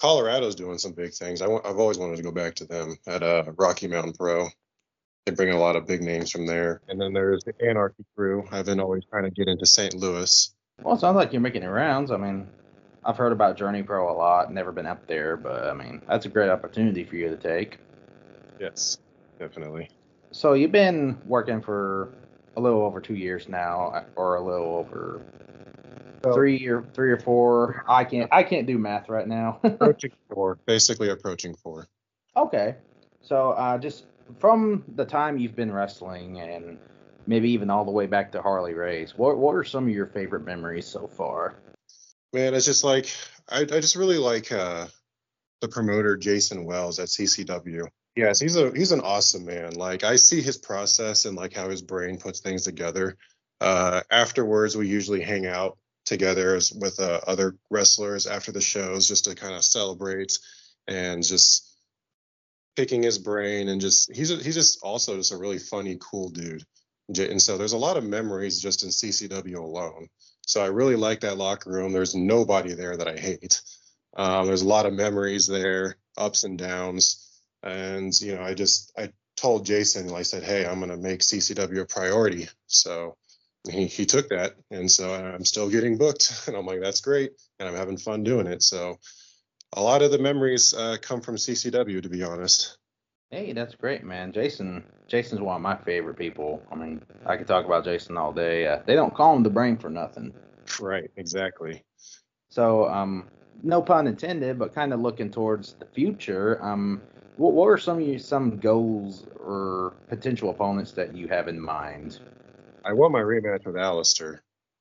Colorado's 0.01 0.55
doing 0.55 0.79
some 0.79 0.93
big 0.93 1.13
things. 1.13 1.43
I 1.43 1.49
want, 1.49 1.67
I've 1.67 1.79
always 1.79 1.99
wanted 1.99 2.17
to 2.17 2.23
go 2.23 2.31
back 2.31 2.55
to 2.57 2.65
them 2.65 2.97
at 3.07 3.23
uh, 3.23 3.45
Rocky 3.57 3.89
Mountain 3.89 4.13
Pro. 4.13 4.49
They 5.27 5.33
bring 5.33 5.51
a 5.51 5.59
lot 5.59 5.77
of 5.77 5.87
big 5.87 6.03
names 6.03 6.31
from 6.31 6.47
there. 6.47 6.81
And 6.89 7.01
then 7.01 7.13
there's 7.13 7.45
the 7.45 7.55
Anarchy 7.65 8.05
Crew. 8.17 8.45
I've 8.51 8.67
been 8.67 8.81
always 8.81 9.05
trying 9.11 9.25
to 9.25 9.31
get 9.31 9.49
into 9.49 9.67
St. 9.67 9.95
Louis. 9.95 10.55
Well, 10.83 10.95
it 10.95 11.01
sounds 11.01 11.17
like 11.17 11.33
you're 11.33 11.43
making 11.43 11.65
rounds. 11.65 12.11
I 12.11 12.17
mean, 12.17 12.47
I've 13.05 13.17
heard 13.17 13.33
about 13.33 13.57
Journey 13.57 13.83
Pro 13.83 14.11
a 14.11 14.15
lot. 14.15 14.53
Never 14.53 14.73
been 14.73 14.87
up 14.87 15.07
there, 15.07 15.37
but 15.37 15.65
I 15.65 15.75
mean, 15.75 16.01
that's 16.09 16.27
a 16.27 16.29
great 16.29 16.51
opportunity 16.51 17.05
for 17.05 17.17
you 17.17 17.29
to 17.29 17.37
take. 17.37 17.79
Yes, 18.61 18.99
definitely. 19.39 19.91
So 20.31 20.53
you've 20.53 20.73
been 20.73 21.19
working 21.27 21.61
for 21.61 22.13
a 22.57 22.61
little 22.61 22.83
over 22.83 23.01
two 23.01 23.15
years 23.15 23.49
now, 23.49 24.05
or 24.17 24.37
a 24.37 24.41
little 24.41 24.77
over 24.77 25.23
three 26.23 26.67
or 26.67 26.85
three 26.95 27.11
or 27.11 27.19
four. 27.19 27.85
I 27.89 28.05
can't 28.05 28.29
I 28.33 28.43
can't 28.43 28.67
do 28.67 28.79
math 28.79 29.09
right 29.09 29.27
now. 29.27 29.61
Approaching 29.65 30.13
four, 30.33 30.59
basically 30.67 31.11
approaching 31.11 31.55
four. 31.55 31.89
okay, 32.37 32.77
so 33.21 33.51
uh, 33.53 33.79
just 33.79 34.07
from 34.39 34.85
the 34.97 35.05
time 35.05 35.39
you've 35.39 35.57
been 35.57 35.73
wrestling 35.73 36.41
and 36.41 36.79
maybe 37.27 37.51
even 37.51 37.71
all 37.71 37.85
the 37.85 37.91
way 37.91 38.07
back 38.07 38.33
to 38.33 38.43
Harley 38.43 38.75
Race, 38.75 39.15
what 39.17 39.39
what 39.39 39.53
are 39.53 39.65
some 39.65 39.85
of 39.85 39.91
your 39.91 40.07
favorite 40.07 40.45
memories 40.45 40.87
so 40.87 41.07
far? 41.07 41.57
Man, 42.33 42.55
it's 42.55 42.67
just 42.67 42.85
like 42.85 43.11
I, 43.49 43.61
I 43.61 43.81
just 43.81 43.97
really 43.97 44.19
like 44.19 44.53
uh, 44.53 44.87
the 45.61 45.69
promoter 45.69 46.17
Jason 46.17 46.65
Wells 46.65 46.99
at 46.99 47.09
CCW. 47.09 47.87
Yes, 48.17 48.41
he's 48.41 48.57
a 48.57 48.71
he's 48.73 48.93
an 48.93 49.01
awesome 49.01 49.47
man. 49.47 49.75
Like 49.75 50.05
I 50.05 50.17
see 50.17 50.43
his 50.43 50.59
process 50.59 51.25
and 51.25 51.37
like 51.37 51.55
how 51.55 51.69
his 51.69 51.83
brain 51.83 52.19
puts 52.19 52.41
things 52.41 52.65
together. 52.65 53.17
Uh, 53.61 54.03
afterwards, 54.11 54.77
we 54.77 54.87
usually 54.89 55.21
hang 55.21 55.47
out 55.47 55.79
together 56.09 56.59
with 56.77 56.99
uh, 57.01 57.21
other 57.27 57.55
wrestlers 57.69 58.27
after 58.27 58.51
the 58.51 58.63
shows 58.63 59.07
just 59.07 59.27
to 59.27 59.35
kind 59.35 59.55
of 59.55 59.63
celebrate 59.63 60.39
and 60.89 61.23
just 61.23 61.71
picking 62.77 63.03
his 63.03 63.19
brain 63.19 63.69
and 63.69 63.81
just 63.81 64.15
he's 64.17 64.31
a, 64.31 64.37
he's 64.37 64.55
just 64.55 64.83
also 64.83 65.17
just 65.17 65.33
a 65.33 65.37
really 65.37 65.59
funny, 65.59 65.99
cool 66.01 66.31
dude. 66.31 66.65
And 67.17 67.41
so 67.41 67.59
there's 67.59 67.75
a 67.75 67.79
lot 67.79 67.99
of 67.99 68.05
memories 68.05 68.61
just 68.61 68.83
in 68.83 68.89
CCW 68.89 69.57
alone. 69.57 70.09
So 70.47 70.63
I 70.63 70.67
really 70.67 70.97
like 70.97 71.21
that 71.21 71.37
locker 71.37 71.71
room. 71.71 71.93
There's 71.93 72.15
nobody 72.15 72.73
there 72.73 72.97
that 72.97 73.09
I 73.09 73.17
hate. 73.17 73.61
Um, 74.17 74.47
there's 74.47 74.63
a 74.63 74.69
lot 74.69 74.87
of 74.87 74.95
memories 74.95 75.47
there, 75.47 75.97
ups 76.17 76.45
and 76.45 76.59
downs. 76.59 77.43
And, 77.63 78.19
you 78.21 78.35
know, 78.35 78.43
I 78.43 78.55
just, 78.55 78.93
I 78.97 79.11
told 79.37 79.67
Jason, 79.67 80.13
I 80.15 80.23
said, 80.23 80.43
hey, 80.43 80.67
I'm 80.67 80.81
to 80.81 80.97
make 80.97 81.21
CCW 81.21 81.81
a 81.81 81.87
priority. 81.87 82.49
So 82.67 83.17
he, 83.71 83.87
he 83.87 84.07
took 84.07 84.29
that. 84.31 84.55
And 84.71 84.91
so 84.91 85.13
I'm 85.13 85.45
still 85.45 85.69
getting 85.69 85.99
booked. 85.99 86.45
And 86.49 86.57
I'm 86.57 86.67
like, 86.67 86.81
that's 86.81 87.01
great. 87.01 87.33
And 87.59 87.69
I'm 87.69 87.75
having 87.75 87.99
fun 87.99 88.23
doing 88.23 88.47
it. 88.47 88.63
So 88.63 88.99
a 89.75 89.83
lot 89.83 90.03
of 90.03 90.11
the 90.11 90.19
memories 90.19 90.75
uh, 90.75 90.97
come 91.01 91.21
from 91.21 91.37
CCW, 91.37 92.03
to 92.03 92.09
be 92.09 92.23
honest. 92.23 92.79
Hey, 93.31 93.53
that's 93.53 93.75
great, 93.75 94.05
man. 94.05 94.33
Jason, 94.33 94.85
Jason's 95.07 95.43
one 95.43 95.57
of 95.57 95.63
my 95.63 95.77
favorite 95.77 96.17
people. 96.17 96.63
I 96.73 96.77
mean, 96.77 97.03
I 97.27 97.37
could 97.37 97.47
talk 97.47 97.67
about 97.67 97.85
Jason 97.85 98.17
all 98.17 98.33
day. 98.33 98.67
Uh, 98.67 98.79
they 98.87 98.95
don't 98.95 99.15
call 99.15 99.37
him 99.37 99.43
the 99.43 99.51
brain 99.51 99.77
for 99.77 99.91
nothing. 99.91 100.33
Right, 100.81 101.11
exactly. 101.17 101.85
So, 102.49 102.89
um, 102.89 103.29
no 103.63 103.83
pun 103.83 104.07
intended, 104.07 104.59
but 104.59 104.75
kind 104.75 104.95
of 104.95 105.01
looking 105.01 105.31
towards 105.31 105.75
the 105.75 105.85
future. 105.85 106.63
Um, 106.65 107.03
what, 107.37 107.53
what 107.53 107.67
are 107.67 107.77
some 107.77 108.01
of 108.01 108.09
your, 108.09 108.19
some 108.19 108.57
goals 108.59 109.27
or 109.39 109.95
potential 110.09 110.49
opponents 110.49 110.93
that 110.93 111.15
you 111.15 111.29
have 111.29 111.49
in 111.49 111.61
mind? 111.61 112.21
I 112.89 112.95
want 112.95 113.13
my 113.13 113.21
rematch 113.21 113.67
with 113.67 113.75
Aleister, 113.75 114.39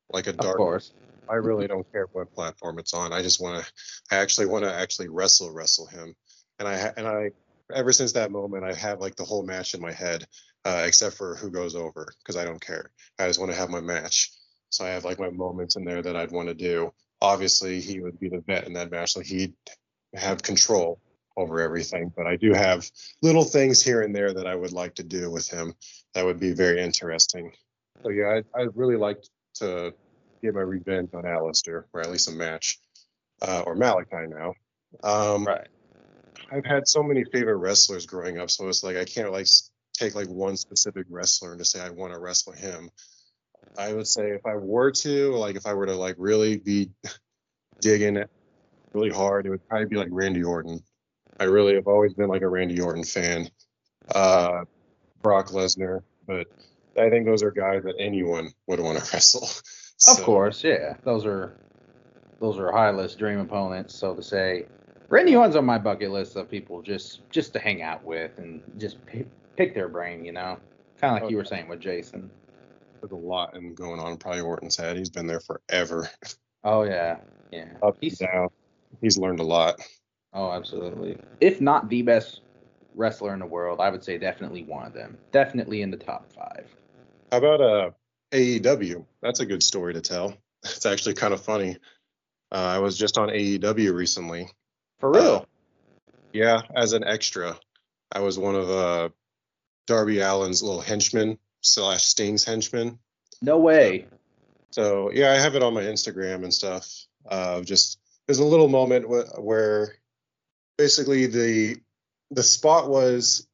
like 0.10 0.28
a 0.28 0.30
Of 0.30 0.38
dark 0.38 0.56
course. 0.56 0.94
I 1.30 1.36
really 1.36 1.68
don't 1.74 1.92
care 1.92 2.08
what 2.14 2.34
platform 2.34 2.80
it's 2.80 2.94
on. 2.94 3.12
I 3.12 3.22
just 3.22 3.42
want 3.42 3.62
to. 3.62 3.72
I 4.10 4.20
actually 4.20 4.46
want 4.46 4.64
to 4.64 4.74
actually 4.74 5.10
wrestle 5.10 5.52
wrestle 5.52 5.88
him, 5.88 6.16
and 6.58 6.70
I 6.70 6.94
and 6.96 7.06
I 7.06 7.32
ever 7.74 7.92
since 7.92 8.14
that 8.14 8.32
moment 8.32 8.64
I 8.64 8.74
have 8.74 9.02
like 9.02 9.18
the 9.18 9.26
whole 9.26 9.44
match 9.44 9.74
in 9.74 9.82
my 9.82 9.92
head, 9.92 10.26
uh, 10.64 10.84
except 10.88 11.18
for 11.18 11.36
who 11.36 11.52
goes 11.52 11.76
over 11.76 12.08
because 12.24 12.38
I 12.38 12.46
don't 12.46 12.66
care. 12.66 12.92
I 13.20 13.28
just 13.28 13.42
want 13.42 13.52
to 13.52 13.58
have 13.58 13.70
my 13.70 13.82
match. 13.82 14.32
So 14.70 14.86
I 14.86 14.90
have 14.90 15.04
like 15.04 15.20
my 15.20 15.30
moments 15.30 15.76
in 15.76 15.84
there 15.84 16.02
that 16.02 16.16
I'd 16.16 16.32
want 16.32 16.48
to 16.48 16.54
do. 16.54 16.94
Obviously, 17.22 17.82
he 17.82 18.00
would 18.00 18.18
be 18.22 18.30
the 18.30 18.42
vet 18.48 18.68
in 18.68 18.74
that 18.74 18.90
match, 18.90 19.12
so 19.12 19.20
he'd 19.20 19.54
have 20.14 20.44
control 20.44 21.02
over 21.36 21.60
everything. 21.60 22.14
But 22.16 22.26
I 22.26 22.38
do 22.38 22.54
have 22.54 22.90
little 23.22 23.44
things 23.44 23.84
here 23.84 24.02
and 24.02 24.16
there 24.16 24.34
that 24.34 24.48
I 24.48 24.56
would 24.56 24.72
like 24.72 24.96
to 24.96 25.04
do 25.04 25.30
with 25.30 25.50
him. 25.50 25.74
That 26.14 26.24
would 26.24 26.40
be 26.40 26.54
very 26.54 26.82
interesting. 26.82 27.52
So 28.04 28.10
yeah, 28.10 28.40
I, 28.56 28.62
I'd 28.62 28.76
really 28.76 28.96
like 28.96 29.24
to 29.56 29.94
get 30.42 30.54
my 30.54 30.62
revenge 30.62 31.10
on 31.14 31.24
Aleister, 31.24 31.86
or 31.94 32.02
at 32.02 32.12
least 32.12 32.30
a 32.30 32.32
match, 32.32 32.80
uh, 33.42 33.64
or 33.66 33.76
Malachi 33.76 34.28
now. 34.28 34.54
Um, 35.04 35.46
Right. 35.46 35.68
I've 36.52 36.66
had 36.66 36.88
so 36.88 37.04
many 37.04 37.26
favorite 37.26 37.58
wrestlers 37.58 38.06
growing 38.06 38.40
up, 38.40 38.50
so 38.50 38.68
it's 38.70 38.84
like 38.84 38.96
I 38.96 39.04
can't 39.04 39.32
like 39.32 39.48
take 39.94 40.16
like 40.16 40.28
one 40.28 40.56
specific 40.56 41.06
wrestler 41.10 41.52
and 41.52 41.60
just 41.60 41.72
say 41.72 41.82
I 41.82 41.90
want 41.90 42.14
to 42.14 42.20
wrestle 42.20 42.54
him. 42.54 42.90
I 43.78 43.94
would 43.94 44.08
say 44.08 44.30
if 44.30 44.46
I 44.46 44.56
were 44.56 44.92
to, 44.92 45.36
like, 45.36 45.56
if 45.56 45.66
I 45.66 45.74
were 45.74 45.86
to 45.86 45.96
like 45.96 46.16
really 46.18 46.58
be 46.58 46.90
digging 47.82 48.16
it 48.16 48.30
really 48.94 49.10
hard, 49.10 49.46
it 49.46 49.50
would 49.50 49.68
probably 49.68 49.88
be 49.88 49.98
like 49.98 50.08
Randy 50.12 50.44
Orton. 50.44 50.82
I 51.40 51.46
really 51.46 51.76
have 51.76 51.88
always 51.88 52.14
been 52.14 52.30
like 52.30 52.42
a 52.42 52.48
Randy 52.48 52.80
Orton 52.80 53.04
fan. 53.04 53.50
Uh, 54.14 54.64
Brock 55.22 55.50
Lesnar, 55.50 56.02
but 56.26 56.48
I 56.98 57.10
think 57.10 57.26
those 57.26 57.44
are 57.44 57.52
guys 57.52 57.84
that 57.84 57.96
anyone 58.00 58.52
would 58.68 58.80
want 58.80 58.98
to 58.98 59.04
wrestle. 59.14 59.48
Of 60.08 60.24
course, 60.24 60.64
yeah. 60.64 60.96
Those 61.04 61.26
are 61.26 61.54
those 62.40 62.58
are 62.58 62.72
high 62.72 62.92
list 62.92 63.18
dream 63.18 63.40
opponents, 63.40 63.96
so 63.96 64.14
to 64.14 64.22
say. 64.22 64.66
Randy 65.10 65.36
Orton's 65.36 65.56
on 65.56 65.64
my 65.64 65.78
bucket 65.78 66.12
list 66.12 66.36
of 66.36 66.52
people 66.52 66.82
just 66.82 67.30
just 67.30 67.54
to 67.54 67.60
hang 67.60 67.82
out 67.82 68.04
with 68.04 68.38
and 68.38 68.62
just 68.78 69.04
pick, 69.06 69.26
pick 69.56 69.74
their 69.74 69.88
brain, 69.88 70.26
you 70.26 70.34
know, 70.34 70.60
kind 71.00 71.16
of 71.16 71.24
like 71.24 71.32
you 71.32 71.38
were 71.38 71.46
saying 71.46 71.70
with 71.70 71.80
Jason. 71.80 72.30
There's 73.00 73.12
a 73.12 73.16
lot 73.16 73.56
in 73.56 73.74
going 73.74 74.00
on 74.00 74.18
probably 74.18 74.42
Orton's 74.42 74.76
head. 74.76 74.98
He's 74.98 75.10
been 75.10 75.28
there 75.28 75.40
forever, 75.40 76.10
Oh 76.64 76.84
yeah, 76.84 77.18
yeah. 77.52 77.70
up 77.82 77.98
He's 78.02 78.18
down. 78.18 78.50
He's 79.02 79.18
learned 79.18 79.40
a 79.40 79.44
lot. 79.44 79.80
oh 80.34 80.52
absolutely. 80.52 81.18
If 81.40 81.62
not 81.62 81.90
the 81.90 82.02
best 82.02 82.42
wrestler 82.96 83.34
in 83.34 83.40
the 83.40 83.46
world, 83.46 83.80
I 83.80 83.90
would 83.90 84.04
say 84.04 84.18
definitely 84.18 84.64
one 84.64 84.86
of 84.86 84.94
them. 84.94 85.18
Definitely 85.32 85.82
in 85.82 85.92
the 85.92 85.98
top 85.98 86.32
five. 86.34 86.68
How 87.32 87.38
about 87.40 87.62
uh 87.62 87.92
AEW? 88.32 89.06
That's 89.22 89.40
a 89.40 89.46
good 89.46 89.64
story 89.64 89.94
to 89.94 90.02
tell. 90.02 90.36
It's 90.64 90.86
actually 90.86 91.14
kind 91.14 91.34
of 91.34 91.42
funny. 91.42 91.78
Uh, 92.52 92.56
I 92.56 92.80
was 92.80 92.98
just 92.98 93.18
on 93.18 93.30
AEW 93.30 93.94
recently. 93.94 94.50
For 95.00 95.12
real. 95.12 95.36
Uh, 95.36 95.46
Yeah, 96.34 96.62
as 96.76 96.94
an 96.94 97.04
extra. 97.06 97.58
I 98.12 98.20
was 98.22 98.38
one 98.40 98.56
of 98.56 98.70
uh 98.70 99.10
Darby 99.86 100.22
Allin's 100.22 100.62
little 100.64 100.82
henchmen 100.82 101.38
slash 101.62 102.04
Sting's 102.04 102.44
henchmen. 102.44 103.00
no 103.42 103.58
way. 103.60 104.08
So 104.72 105.12
yeah, 105.14 105.32
I 105.32 105.36
have 105.36 105.56
it 105.56 105.64
on 105.64 105.74
my 105.74 105.84
Instagram 105.84 106.44
and 106.44 106.54
stuff. 106.54 106.90
Uh, 107.26 107.62
just 107.62 108.00
there's 108.26 108.40
a 108.40 108.46
little 108.46 108.68
moment 108.68 109.06
wh- 109.06 109.40
where 109.44 109.96
basically 110.78 111.28
the 111.28 111.78
the 112.32 112.44
spot 112.44 112.90
was 112.90 113.48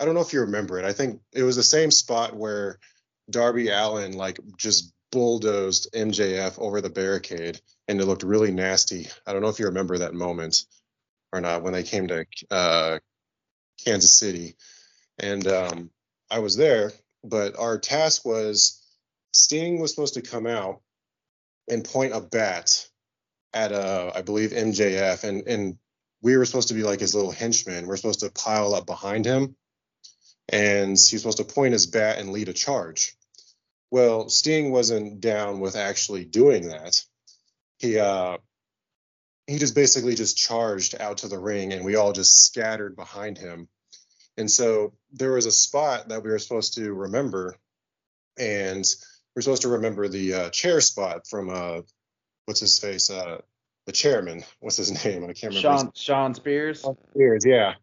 I 0.00 0.04
don't 0.04 0.14
know 0.14 0.20
if 0.20 0.32
you 0.32 0.40
remember 0.40 0.78
it. 0.78 0.84
I 0.84 0.92
think 0.92 1.20
it 1.32 1.42
was 1.42 1.56
the 1.56 1.62
same 1.62 1.90
spot 1.90 2.34
where 2.34 2.78
Darby 3.30 3.68
Allin 3.68 4.12
like 4.16 4.38
just 4.56 4.92
bulldozed 5.12 5.92
MJF 5.94 6.58
over 6.58 6.80
the 6.80 6.90
barricade 6.90 7.60
and 7.88 8.00
it 8.00 8.04
looked 8.04 8.22
really 8.22 8.52
nasty. 8.52 9.08
I 9.26 9.32
don't 9.32 9.42
know 9.42 9.48
if 9.48 9.58
you 9.58 9.66
remember 9.66 9.98
that 9.98 10.14
moment 10.14 10.64
or 11.32 11.40
not 11.40 11.62
when 11.62 11.72
they 11.72 11.82
came 11.82 12.06
to 12.08 12.26
uh, 12.50 12.98
Kansas 13.84 14.12
City. 14.12 14.56
And 15.18 15.46
um, 15.46 15.90
I 16.30 16.40
was 16.40 16.56
there, 16.56 16.92
but 17.24 17.58
our 17.58 17.78
task 17.78 18.24
was 18.24 18.82
Sting 19.32 19.80
was 19.80 19.90
supposed 19.94 20.14
to 20.14 20.22
come 20.22 20.46
out 20.46 20.80
and 21.68 21.84
point 21.84 22.14
a 22.14 22.20
bat 22.20 22.86
at 23.52 23.72
uh 23.72 24.12
I 24.14 24.22
believe 24.22 24.50
MJF 24.50 25.24
and 25.24 25.46
and 25.46 25.78
we 26.22 26.36
were 26.36 26.44
supposed 26.44 26.68
to 26.68 26.74
be 26.74 26.82
like 26.82 27.00
his 27.00 27.14
little 27.14 27.30
henchmen. 27.30 27.86
We're 27.86 27.96
supposed 27.96 28.20
to 28.20 28.30
pile 28.30 28.74
up 28.74 28.86
behind 28.86 29.24
him 29.24 29.56
and 30.48 30.90
he's 30.90 31.18
supposed 31.18 31.38
to 31.38 31.44
point 31.44 31.72
his 31.72 31.86
bat 31.86 32.18
and 32.18 32.30
lead 32.30 32.48
a 32.48 32.52
charge. 32.52 33.15
Well, 33.96 34.28
Sting 34.28 34.72
wasn't 34.72 35.22
down 35.22 35.58
with 35.58 35.74
actually 35.74 36.26
doing 36.26 36.68
that. 36.68 37.02
He 37.78 37.98
uh 37.98 38.36
he 39.46 39.56
just 39.56 39.74
basically 39.74 40.14
just 40.14 40.36
charged 40.36 41.00
out 41.00 41.18
to 41.18 41.28
the 41.28 41.38
ring 41.38 41.72
and 41.72 41.82
we 41.82 41.96
all 41.96 42.12
just 42.12 42.44
scattered 42.44 42.94
behind 42.94 43.38
him. 43.38 43.68
And 44.36 44.50
so 44.50 44.92
there 45.12 45.32
was 45.32 45.46
a 45.46 45.50
spot 45.50 46.10
that 46.10 46.22
we 46.22 46.28
were 46.28 46.38
supposed 46.38 46.74
to 46.74 46.92
remember, 46.92 47.56
and 48.38 48.84
we 49.34 49.40
are 49.40 49.42
supposed 49.42 49.62
to 49.62 49.70
remember 49.70 50.08
the 50.08 50.34
uh, 50.34 50.50
chair 50.50 50.82
spot 50.82 51.26
from 51.26 51.48
uh, 51.48 51.80
what's 52.44 52.60
his 52.60 52.78
face, 52.78 53.08
uh, 53.08 53.40
the 53.86 53.92
chairman. 53.92 54.44
What's 54.60 54.76
his 54.76 54.92
name? 55.06 55.24
I 55.24 55.32
can't 55.32 55.54
remember. 55.54 55.60
Sean 55.60 55.92
Shawn 55.94 56.34
Spears. 56.34 56.84
Spears, 57.14 57.46
yeah. 57.46 57.76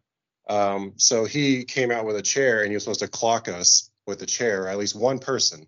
Um, 0.48 0.92
so 0.94 1.24
he 1.24 1.64
came 1.64 1.90
out 1.90 2.04
with 2.04 2.14
a 2.14 2.22
chair, 2.22 2.60
and 2.60 2.68
he 2.68 2.74
was 2.74 2.84
supposed 2.84 3.00
to 3.00 3.08
clock 3.08 3.48
us 3.48 3.90
with 4.06 4.20
the 4.20 4.26
chair, 4.26 4.68
at 4.68 4.78
least 4.78 4.94
one 4.94 5.18
person, 5.18 5.66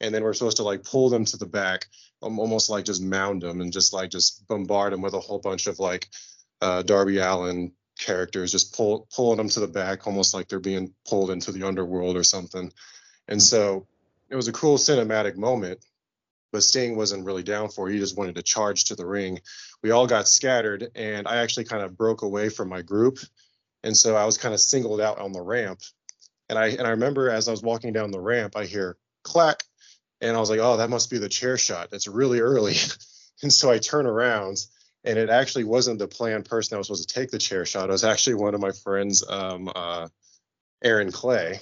and 0.00 0.14
then 0.14 0.22
we're 0.22 0.34
supposed 0.34 0.58
to 0.58 0.62
like 0.62 0.84
pull 0.84 1.08
them 1.08 1.24
to 1.26 1.36
the 1.36 1.46
back, 1.46 1.86
almost 2.20 2.70
like 2.70 2.84
just 2.84 3.02
mound 3.02 3.42
them 3.42 3.60
and 3.60 3.72
just 3.72 3.92
like 3.92 4.10
just 4.10 4.46
bombard 4.46 4.92
them 4.92 5.02
with 5.02 5.14
a 5.14 5.20
whole 5.20 5.38
bunch 5.38 5.66
of 5.66 5.78
like 5.78 6.08
uh, 6.60 6.82
Darby 6.82 7.18
Allin 7.18 7.72
characters, 7.98 8.52
just 8.52 8.74
pull 8.74 9.08
pulling 9.14 9.38
them 9.38 9.48
to 9.50 9.60
the 9.60 9.68
back, 9.68 10.06
almost 10.06 10.34
like 10.34 10.48
they're 10.48 10.60
being 10.60 10.94
pulled 11.06 11.30
into 11.30 11.52
the 11.52 11.66
underworld 11.66 12.16
or 12.16 12.24
something. 12.24 12.72
And 13.26 13.42
so 13.42 13.86
it 14.30 14.36
was 14.36 14.48
a 14.48 14.52
cool 14.52 14.78
cinematic 14.78 15.36
moment, 15.36 15.84
but 16.52 16.62
Sting 16.62 16.96
wasn't 16.96 17.26
really 17.26 17.42
down 17.42 17.68
for 17.68 17.88
it. 17.88 17.92
He 17.92 17.98
just 17.98 18.16
wanted 18.16 18.36
to 18.36 18.42
charge 18.42 18.84
to 18.84 18.94
the 18.94 19.06
ring. 19.06 19.40
We 19.82 19.90
all 19.90 20.06
got 20.06 20.28
scattered, 20.28 20.90
and 20.94 21.26
I 21.26 21.36
actually 21.36 21.64
kind 21.64 21.82
of 21.82 21.96
broke 21.96 22.22
away 22.22 22.48
from 22.48 22.68
my 22.68 22.82
group. 22.82 23.18
And 23.82 23.96
so 23.96 24.16
I 24.16 24.24
was 24.24 24.38
kind 24.38 24.54
of 24.54 24.60
singled 24.60 25.00
out 25.00 25.18
on 25.18 25.32
the 25.32 25.42
ramp. 25.42 25.80
And 26.48 26.58
I 26.58 26.68
and 26.68 26.86
I 26.86 26.90
remember 26.90 27.30
as 27.30 27.48
I 27.48 27.50
was 27.50 27.62
walking 27.62 27.92
down 27.92 28.10
the 28.10 28.20
ramp, 28.20 28.56
I 28.56 28.64
hear 28.64 28.96
clack, 29.22 29.62
and 30.20 30.36
I 30.36 30.40
was 30.40 30.50
like, 30.50 30.60
oh, 30.60 30.78
that 30.78 30.90
must 30.90 31.10
be 31.10 31.18
the 31.18 31.28
chair 31.28 31.56
shot. 31.56 31.88
It's 31.92 32.06
really 32.06 32.40
early. 32.40 32.74
and 33.42 33.52
so 33.52 33.70
I 33.70 33.78
turn 33.78 34.06
around 34.06 34.58
and 35.04 35.18
it 35.18 35.30
actually 35.30 35.64
wasn't 35.64 35.98
the 35.98 36.08
planned 36.08 36.44
person 36.44 36.74
that 36.74 36.78
was 36.78 36.88
supposed 36.88 37.08
to 37.08 37.14
take 37.14 37.30
the 37.30 37.38
chair 37.38 37.64
shot. 37.64 37.88
It 37.88 37.92
was 37.92 38.04
actually 38.04 38.34
one 38.34 38.54
of 38.54 38.60
my 38.60 38.72
friends, 38.72 39.24
um, 39.28 39.70
uh, 39.74 40.08
Aaron 40.82 41.12
Clay. 41.12 41.60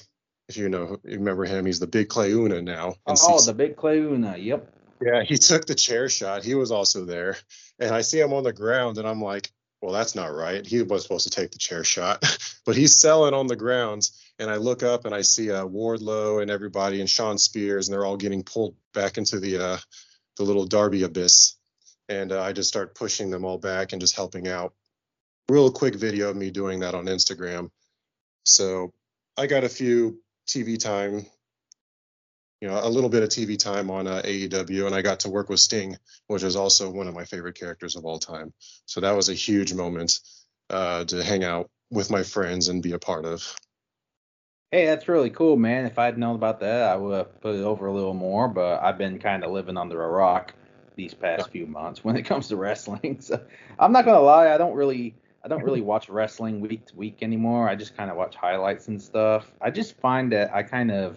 If 0.49 0.57
you 0.57 0.69
know, 0.69 0.99
you 1.05 1.19
remember 1.19 1.45
him, 1.45 1.67
he's 1.67 1.81
the 1.81 1.87
big 1.87 2.09
Clay 2.09 2.33
Una 2.33 2.63
now. 2.63 2.95
Oh, 3.07 3.45
the 3.45 3.55
big 3.55 3.77
Clay 3.77 3.99
Una. 3.99 4.37
Yep. 4.37 4.73
Yeah, 5.03 5.23
he 5.23 5.37
took 5.37 5.67
the 5.67 5.75
chair 5.75 6.09
shot. 6.09 6.45
He 6.45 6.55
was 6.55 6.71
also 6.71 7.05
there, 7.05 7.37
and 7.79 7.95
I 7.95 8.01
see 8.01 8.19
him 8.19 8.33
on 8.33 8.45
the 8.45 8.53
ground, 8.53 8.97
and 8.97 9.07
I'm 9.07 9.21
like, 9.21 9.51
well, 9.87 9.95
that's 9.95 10.15
not 10.15 10.35
right. 10.35 10.67
He 10.67 10.83
was 10.83 11.03
supposed 11.03 11.25
to 11.25 11.31
take 11.31 11.53
the 11.53 11.59
chair 11.59 11.85
shot, 11.85 12.23
but 12.67 12.77
he's 12.77 12.99
selling 12.99 13.35
on 13.35 13.47
the 13.47 13.57
grounds. 13.57 14.21
And 14.39 14.51
I 14.51 14.57
look 14.57 14.83
up 14.83 15.07
and 15.07 15.15
I 15.15 15.23
see 15.23 15.51
uh, 15.51 15.65
Wardlow 15.65 16.43
and 16.43 16.51
everybody 16.51 17.01
and 17.01 17.09
Shawn 17.09 17.39
Spears, 17.39 17.89
and 17.89 17.95
they're 17.95 18.05
all 18.05 18.17
getting 18.17 18.43
pulled 18.43 18.75
back 18.93 19.17
into 19.17 19.41
the 19.41 19.59
uh, 19.59 19.79
the 20.37 20.43
little 20.43 20.67
Darby 20.67 21.05
abyss 21.05 21.57
and 22.09 22.33
uh, 22.33 22.43
I 22.43 22.53
just 22.53 22.69
start 22.69 22.95
pushing 22.95 23.31
them 23.31 23.45
all 23.45 23.59
back 23.59 23.93
and 23.93 24.01
just 24.01 24.17
helping 24.17 24.49
out. 24.49 24.75
Real 25.49 25.71
quick 25.71 25.95
video 25.95 26.31
of 26.31 26.37
me 26.37 26.51
doing 26.51 26.81
that 26.81 26.95
on 26.95 27.07
Instagram. 27.07 27.71
So 28.45 28.93
I 29.37 29.47
got 29.47 29.65
a 29.65 29.69
few 29.69 30.21
TV 30.49 30.79
time, 30.79 31.27
you 32.61 32.69
know, 32.69 32.81
a 32.83 32.89
little 32.89 33.11
bit 33.11 33.23
of 33.23 33.29
TV 33.29 33.59
time 33.59 33.91
on 33.91 34.07
uh, 34.07 34.23
AEW, 34.25 34.87
and 34.87 34.95
I 34.95 35.03
got 35.03 35.21
to 35.21 35.31
work 35.31 35.49
with 35.49 35.61
Sting, 35.61 35.97
which 36.27 36.43
is 36.43 36.57
also 36.57 36.91
one 36.91 37.07
of 37.07 37.15
my 37.15 37.25
favorite 37.25 37.59
characters 37.59 37.97
of 37.97 38.05
all 38.05 38.19
time. 38.19 38.53
So 38.87 39.01
that 39.01 39.17
was 39.17 39.29
a 39.29 39.35
huge 39.35 39.75
moment 39.75 40.21
uh, 40.71 41.05
to 41.05 41.23
hang 41.23 41.45
out 41.45 41.71
with 41.91 42.11
my 42.11 42.23
friends 42.23 42.69
and 42.69 42.83
be 42.83 42.93
a 42.93 42.99
part 42.99 43.25
of. 43.25 43.55
Hey, 44.73 44.87
that's 44.87 45.07
really 45.07 45.31
cool, 45.31 45.57
man. 45.57 45.87
If 45.87 45.99
I'd 45.99 46.19
known 46.19 46.35
about 46.35 46.61
that, 46.61 46.91
I 46.91 46.97
would 46.97 47.17
have 47.17 47.41
put 47.41 47.55
it 47.55 47.63
over 47.63 47.87
a 47.87 47.93
little 47.93 48.15
more, 48.15 48.49
but 48.49 48.83
I've 48.83 48.99
been 48.99 49.19
kind 49.19 49.45
of 49.45 49.53
living 49.53 49.77
under 49.77 50.03
a 50.03 50.09
rock 50.09 50.55
these 50.97 51.15
past 51.15 51.51
few 51.51 51.67
months 51.67 52.03
when 52.05 52.17
it 52.17 52.23
comes 52.23 52.49
to 52.49 52.57
wrestling. 52.57 53.19
So 53.21 53.41
I'm 53.79 53.93
not 53.93 54.05
gonna 54.05 54.21
lie, 54.21 54.53
I 54.53 54.59
don't 54.59 54.75
really 54.75 55.15
I 55.45 55.49
don't 55.49 55.63
really 55.63 55.81
watch 55.93 56.09
wrestling 56.09 56.61
week 56.61 56.87
to 56.87 56.97
week 56.97 57.19
anymore. 57.23 57.69
I 57.69 57.77
just 57.77 57.97
kind 57.97 58.11
of 58.11 58.17
watch 58.17 58.35
highlights 58.35 58.89
and 58.89 59.01
stuff. 59.01 59.53
I 59.61 59.71
just 59.71 59.97
find 59.99 60.33
that 60.33 60.53
I 60.53 60.63
kind 60.65 60.91
of 60.91 61.17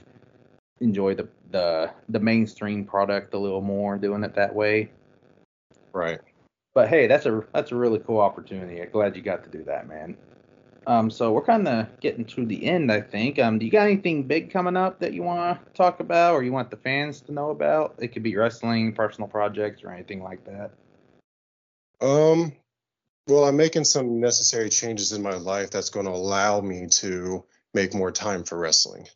enjoy 0.82 1.16
the 1.16 1.28
the 1.52 1.92
the 2.10 2.20
mainstream 2.20 2.86
product 2.86 3.34
a 3.34 3.38
little 3.38 3.62
more 3.62 3.98
doing 3.98 4.24
it 4.24 4.36
that 4.36 4.54
way. 4.54 4.92
Right. 5.94 6.20
But 6.74 6.90
hey, 6.90 7.08
that's 7.08 7.26
a 7.26 7.44
that's 7.54 7.72
a 7.72 7.76
really 7.76 8.00
cool 8.00 8.20
opportunity. 8.20 8.82
I'm 8.82 8.90
glad 8.90 9.16
you 9.16 9.22
got 9.22 9.44
to 9.44 9.50
do 9.50 9.64
that, 9.64 9.88
man. 9.88 10.18
Um, 10.88 11.12
so 11.12 11.32
we're 11.32 11.44
kind 11.44 11.68
of 11.68 12.00
getting 12.00 12.26
to 12.26 12.46
the 12.46 12.66
end, 12.66 12.92
I 12.92 13.02
think. 13.02 13.38
Um, 13.38 13.60
do 13.60 13.66
you 13.66 13.72
got 13.72 13.86
anything 13.86 14.24
big 14.24 14.52
coming 14.52 14.78
up 14.78 15.00
that 15.00 15.14
you 15.14 15.22
want 15.22 15.64
to 15.64 15.74
talk 15.74 16.00
about, 16.00 16.34
or 16.34 16.42
you 16.42 16.52
want 16.52 16.72
the 16.72 16.78
fans 16.78 17.22
to 17.22 17.32
know 17.32 17.52
about? 17.52 17.96
It 18.00 18.10
could 18.10 18.24
be 18.24 18.36
wrestling, 18.36 18.94
personal 18.94 19.28
projects, 19.28 19.84
or 19.84 19.92
anything 19.92 20.24
like 20.24 20.44
that. 20.46 20.72
Um, 22.02 22.54
well, 23.28 23.44
I'm 23.44 23.58
making 23.58 23.84
some 23.84 24.20
necessary 24.20 24.70
changes 24.70 25.12
in 25.12 25.22
my 25.22 25.36
life 25.36 25.70
that's 25.70 25.90
going 25.90 26.06
to 26.06 26.12
allow 26.12 26.62
me 26.62 26.88
to 26.88 27.46
make 27.74 27.94
more 27.94 28.12
time 28.12 28.44
for 28.44 28.58
wrestling. 28.58 29.08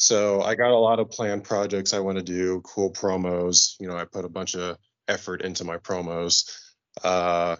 So 0.00 0.40
I 0.40 0.54
got 0.54 0.70
a 0.70 0.78
lot 0.78 0.98
of 0.98 1.10
planned 1.10 1.44
projects 1.44 1.92
I 1.92 1.98
want 1.98 2.16
to 2.16 2.24
do, 2.24 2.62
cool 2.62 2.90
promos. 2.90 3.78
You 3.78 3.86
know, 3.86 3.98
I 3.98 4.06
put 4.06 4.24
a 4.24 4.30
bunch 4.30 4.54
of 4.54 4.78
effort 5.06 5.42
into 5.42 5.62
my 5.62 5.76
promos. 5.76 6.58
Uh, 7.04 7.56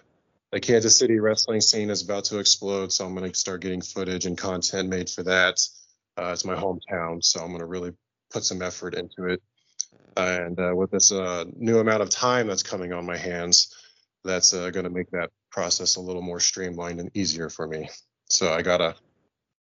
the 0.51 0.59
Kansas 0.59 0.97
City 0.97 1.21
wrestling 1.21 1.61
scene 1.61 1.91
is 1.91 2.03
about 2.03 2.25
to 2.25 2.39
explode, 2.39 2.95
so 2.95 3.05
I'm 3.05 3.15
going 3.15 3.31
to 3.31 3.39
start 3.39 3.61
getting 3.61 3.83
footage 3.83 4.25
and 4.25 4.39
content 4.39 4.89
made 4.89 5.11
for 5.11 5.23
that. 5.25 5.61
Uh, 6.17 6.31
it's 6.33 6.47
my 6.47 6.55
hometown, 6.55 7.23
so 7.23 7.41
I'm 7.41 7.49
going 7.49 7.61
to 7.61 7.67
really 7.67 7.93
put 8.33 8.43
some 8.43 8.63
effort 8.63 8.95
into 8.95 9.27
it. 9.27 9.43
And 10.17 10.59
uh, 10.59 10.73
with 10.75 10.91
this 10.91 11.13
uh, 11.13 11.45
new 11.55 11.79
amount 11.79 12.01
of 12.01 12.09
time 12.09 12.47
that's 12.47 12.63
coming 12.63 12.95
on 12.95 13.05
my 13.05 13.19
hands, 13.19 13.77
that's 14.25 14.55
uh, 14.55 14.71
going 14.71 14.85
to 14.85 14.91
make 14.91 15.11
that 15.11 15.29
process 15.51 15.97
a 15.97 16.01
little 16.01 16.23
more 16.23 16.41
streamlined 16.41 17.01
and 17.01 17.11
easier 17.13 17.51
for 17.51 17.67
me. 17.67 17.91
So 18.31 18.51
I 18.51 18.63
gotta 18.63 18.95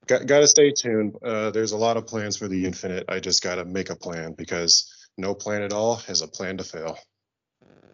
got, 0.07 0.27
gotta 0.27 0.47
stay 0.47 0.71
tuned. 0.71 1.17
Uh, 1.23 1.51
there's 1.51 1.73
a 1.73 1.77
lot 1.77 1.97
of 1.97 2.07
plans 2.07 2.37
for 2.37 2.49
the 2.49 2.65
Infinite. 2.65 3.05
I 3.09 3.21
just 3.21 3.43
gotta 3.43 3.65
make 3.65 3.91
a 3.91 3.97
plan 3.97 4.33
because 4.33 4.93
no 5.19 5.35
plan 5.35 5.63
at 5.63 5.73
all 5.73 6.01
is 6.09 6.23
a 6.23 6.29
plan 6.29 6.57
to 6.59 6.65
fail. 6.65 6.99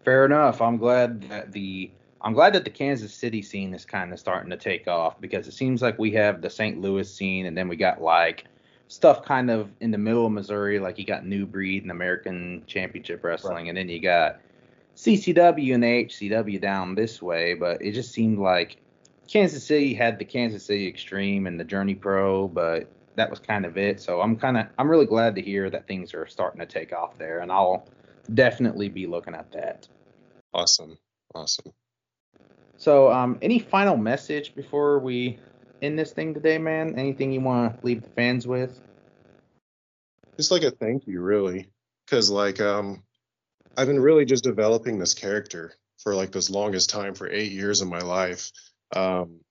Fair 0.03 0.25
enough. 0.25 0.61
I'm 0.61 0.77
glad 0.77 1.23
that 1.29 1.51
the 1.51 1.91
I'm 2.21 2.33
glad 2.33 2.53
that 2.53 2.63
the 2.63 2.69
Kansas 2.69 3.13
City 3.13 3.41
scene 3.41 3.73
is 3.73 3.85
kind 3.85 4.11
of 4.11 4.19
starting 4.19 4.49
to 4.49 4.57
take 4.57 4.87
off 4.87 5.19
because 5.21 5.47
it 5.47 5.53
seems 5.53 5.81
like 5.81 5.99
we 5.99 6.11
have 6.11 6.41
the 6.41 6.49
St. 6.49 6.81
Louis 6.81 7.11
scene 7.13 7.45
and 7.45 7.57
then 7.57 7.67
we 7.67 7.75
got 7.75 8.01
like 8.01 8.45
stuff 8.87 9.23
kind 9.23 9.51
of 9.51 9.69
in 9.81 9.91
the 9.91 9.97
middle 9.97 10.25
of 10.25 10.31
Missouri, 10.31 10.79
like 10.79 10.97
you 10.97 11.05
got 11.05 11.25
New 11.25 11.45
Breed 11.45 11.83
and 11.83 11.91
American 11.91 12.63
Championship 12.67 13.23
Wrestling, 13.23 13.55
right. 13.55 13.67
and 13.67 13.77
then 13.77 13.89
you 13.89 14.01
got 14.01 14.39
CCW 14.95 15.75
and 15.75 15.83
HCW 15.83 16.59
down 16.59 16.95
this 16.95 17.21
way. 17.21 17.53
But 17.53 17.81
it 17.81 17.91
just 17.91 18.11
seemed 18.11 18.39
like 18.39 18.77
Kansas 19.27 19.65
City 19.65 19.93
had 19.93 20.19
the 20.19 20.25
Kansas 20.25 20.65
City 20.65 20.87
Extreme 20.87 21.47
and 21.47 21.59
the 21.59 21.63
Journey 21.63 21.95
Pro, 21.95 22.47
but 22.47 22.89
that 23.15 23.29
was 23.29 23.39
kind 23.39 23.65
of 23.65 23.77
it. 23.77 23.99
So 23.99 24.21
I'm 24.21 24.37
kind 24.37 24.57
of 24.57 24.67
I'm 24.77 24.89
really 24.89 25.05
glad 25.05 25.35
to 25.35 25.41
hear 25.41 25.69
that 25.69 25.87
things 25.87 26.13
are 26.13 26.25
starting 26.27 26.59
to 26.59 26.65
take 26.65 26.93
off 26.93 27.17
there, 27.17 27.39
and 27.39 27.51
I'll 27.51 27.87
definitely 28.33 28.89
be 28.89 29.07
looking 29.07 29.35
at 29.35 29.51
that. 29.51 29.87
Awesome, 30.53 30.97
awesome. 31.35 31.73
So, 32.77 33.11
um, 33.11 33.39
any 33.41 33.59
final 33.59 33.97
message 33.97 34.53
before 34.55 34.99
we 34.99 35.39
end 35.81 35.97
this 35.97 36.11
thing 36.11 36.33
today, 36.33 36.57
man? 36.57 36.97
Anything 36.97 37.31
you 37.31 37.41
want 37.41 37.79
to 37.79 37.85
leave 37.85 38.03
the 38.03 38.09
fans 38.09 38.47
with? 38.47 38.79
Just 40.37 40.51
like 40.51 40.63
a 40.63 40.71
thank 40.71 41.07
you, 41.07 41.21
really, 41.21 41.67
because 42.05 42.29
like 42.29 42.61
um, 42.61 43.03
I've 43.75 43.87
been 43.87 43.99
really 43.99 44.25
just 44.25 44.43
developing 44.43 44.99
this 44.99 45.15
character 45.15 45.73
for 45.97 46.15
like 46.15 46.31
this 46.31 46.51
longest 46.51 46.91
time 46.91 47.15
for 47.15 47.27
eight 47.29 47.51
years 47.51 47.81
of 47.81 47.87
my 47.87 47.99
life. 47.99 48.51
Um, 48.95 49.41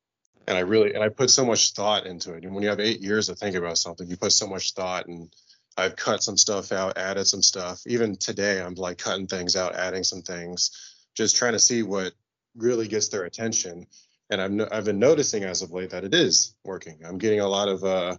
and 0.46 0.56
I 0.56 0.60
really 0.60 0.94
and 0.94 1.02
I 1.02 1.08
put 1.08 1.30
so 1.30 1.44
much 1.44 1.72
thought 1.72 2.06
into 2.06 2.34
it. 2.34 2.44
And 2.44 2.54
when 2.54 2.62
you 2.62 2.68
have 2.68 2.80
eight 2.80 3.00
years 3.00 3.26
to 3.26 3.34
think 3.34 3.56
about 3.56 3.78
something, 3.78 4.08
you 4.08 4.16
put 4.16 4.32
so 4.32 4.46
much 4.46 4.72
thought 4.74 5.06
and 5.06 5.28
I've 5.76 5.96
cut 5.96 6.22
some 6.22 6.36
stuff 6.36 6.72
out, 6.72 6.96
added 6.96 7.26
some 7.26 7.42
stuff. 7.42 7.80
Even 7.86 8.16
today, 8.16 8.60
I'm 8.60 8.74
like 8.74 8.98
cutting 8.98 9.26
things 9.26 9.56
out, 9.56 9.74
adding 9.74 10.04
some 10.04 10.22
things, 10.22 10.70
just 11.14 11.36
trying 11.36 11.52
to 11.52 11.58
see 11.58 11.82
what 11.82 12.12
really 12.56 12.88
gets 12.88 13.08
their 13.08 13.24
attention. 13.24 13.86
And 14.30 14.40
I've 14.40 14.52
no, 14.52 14.68
I've 14.70 14.84
been 14.84 14.98
noticing 14.98 15.44
as 15.44 15.62
of 15.62 15.72
late 15.72 15.90
that 15.90 16.04
it 16.04 16.14
is 16.14 16.54
working. 16.64 17.00
I'm 17.04 17.18
getting 17.18 17.40
a 17.40 17.48
lot 17.48 17.68
of 17.68 17.84
uh, 17.84 18.16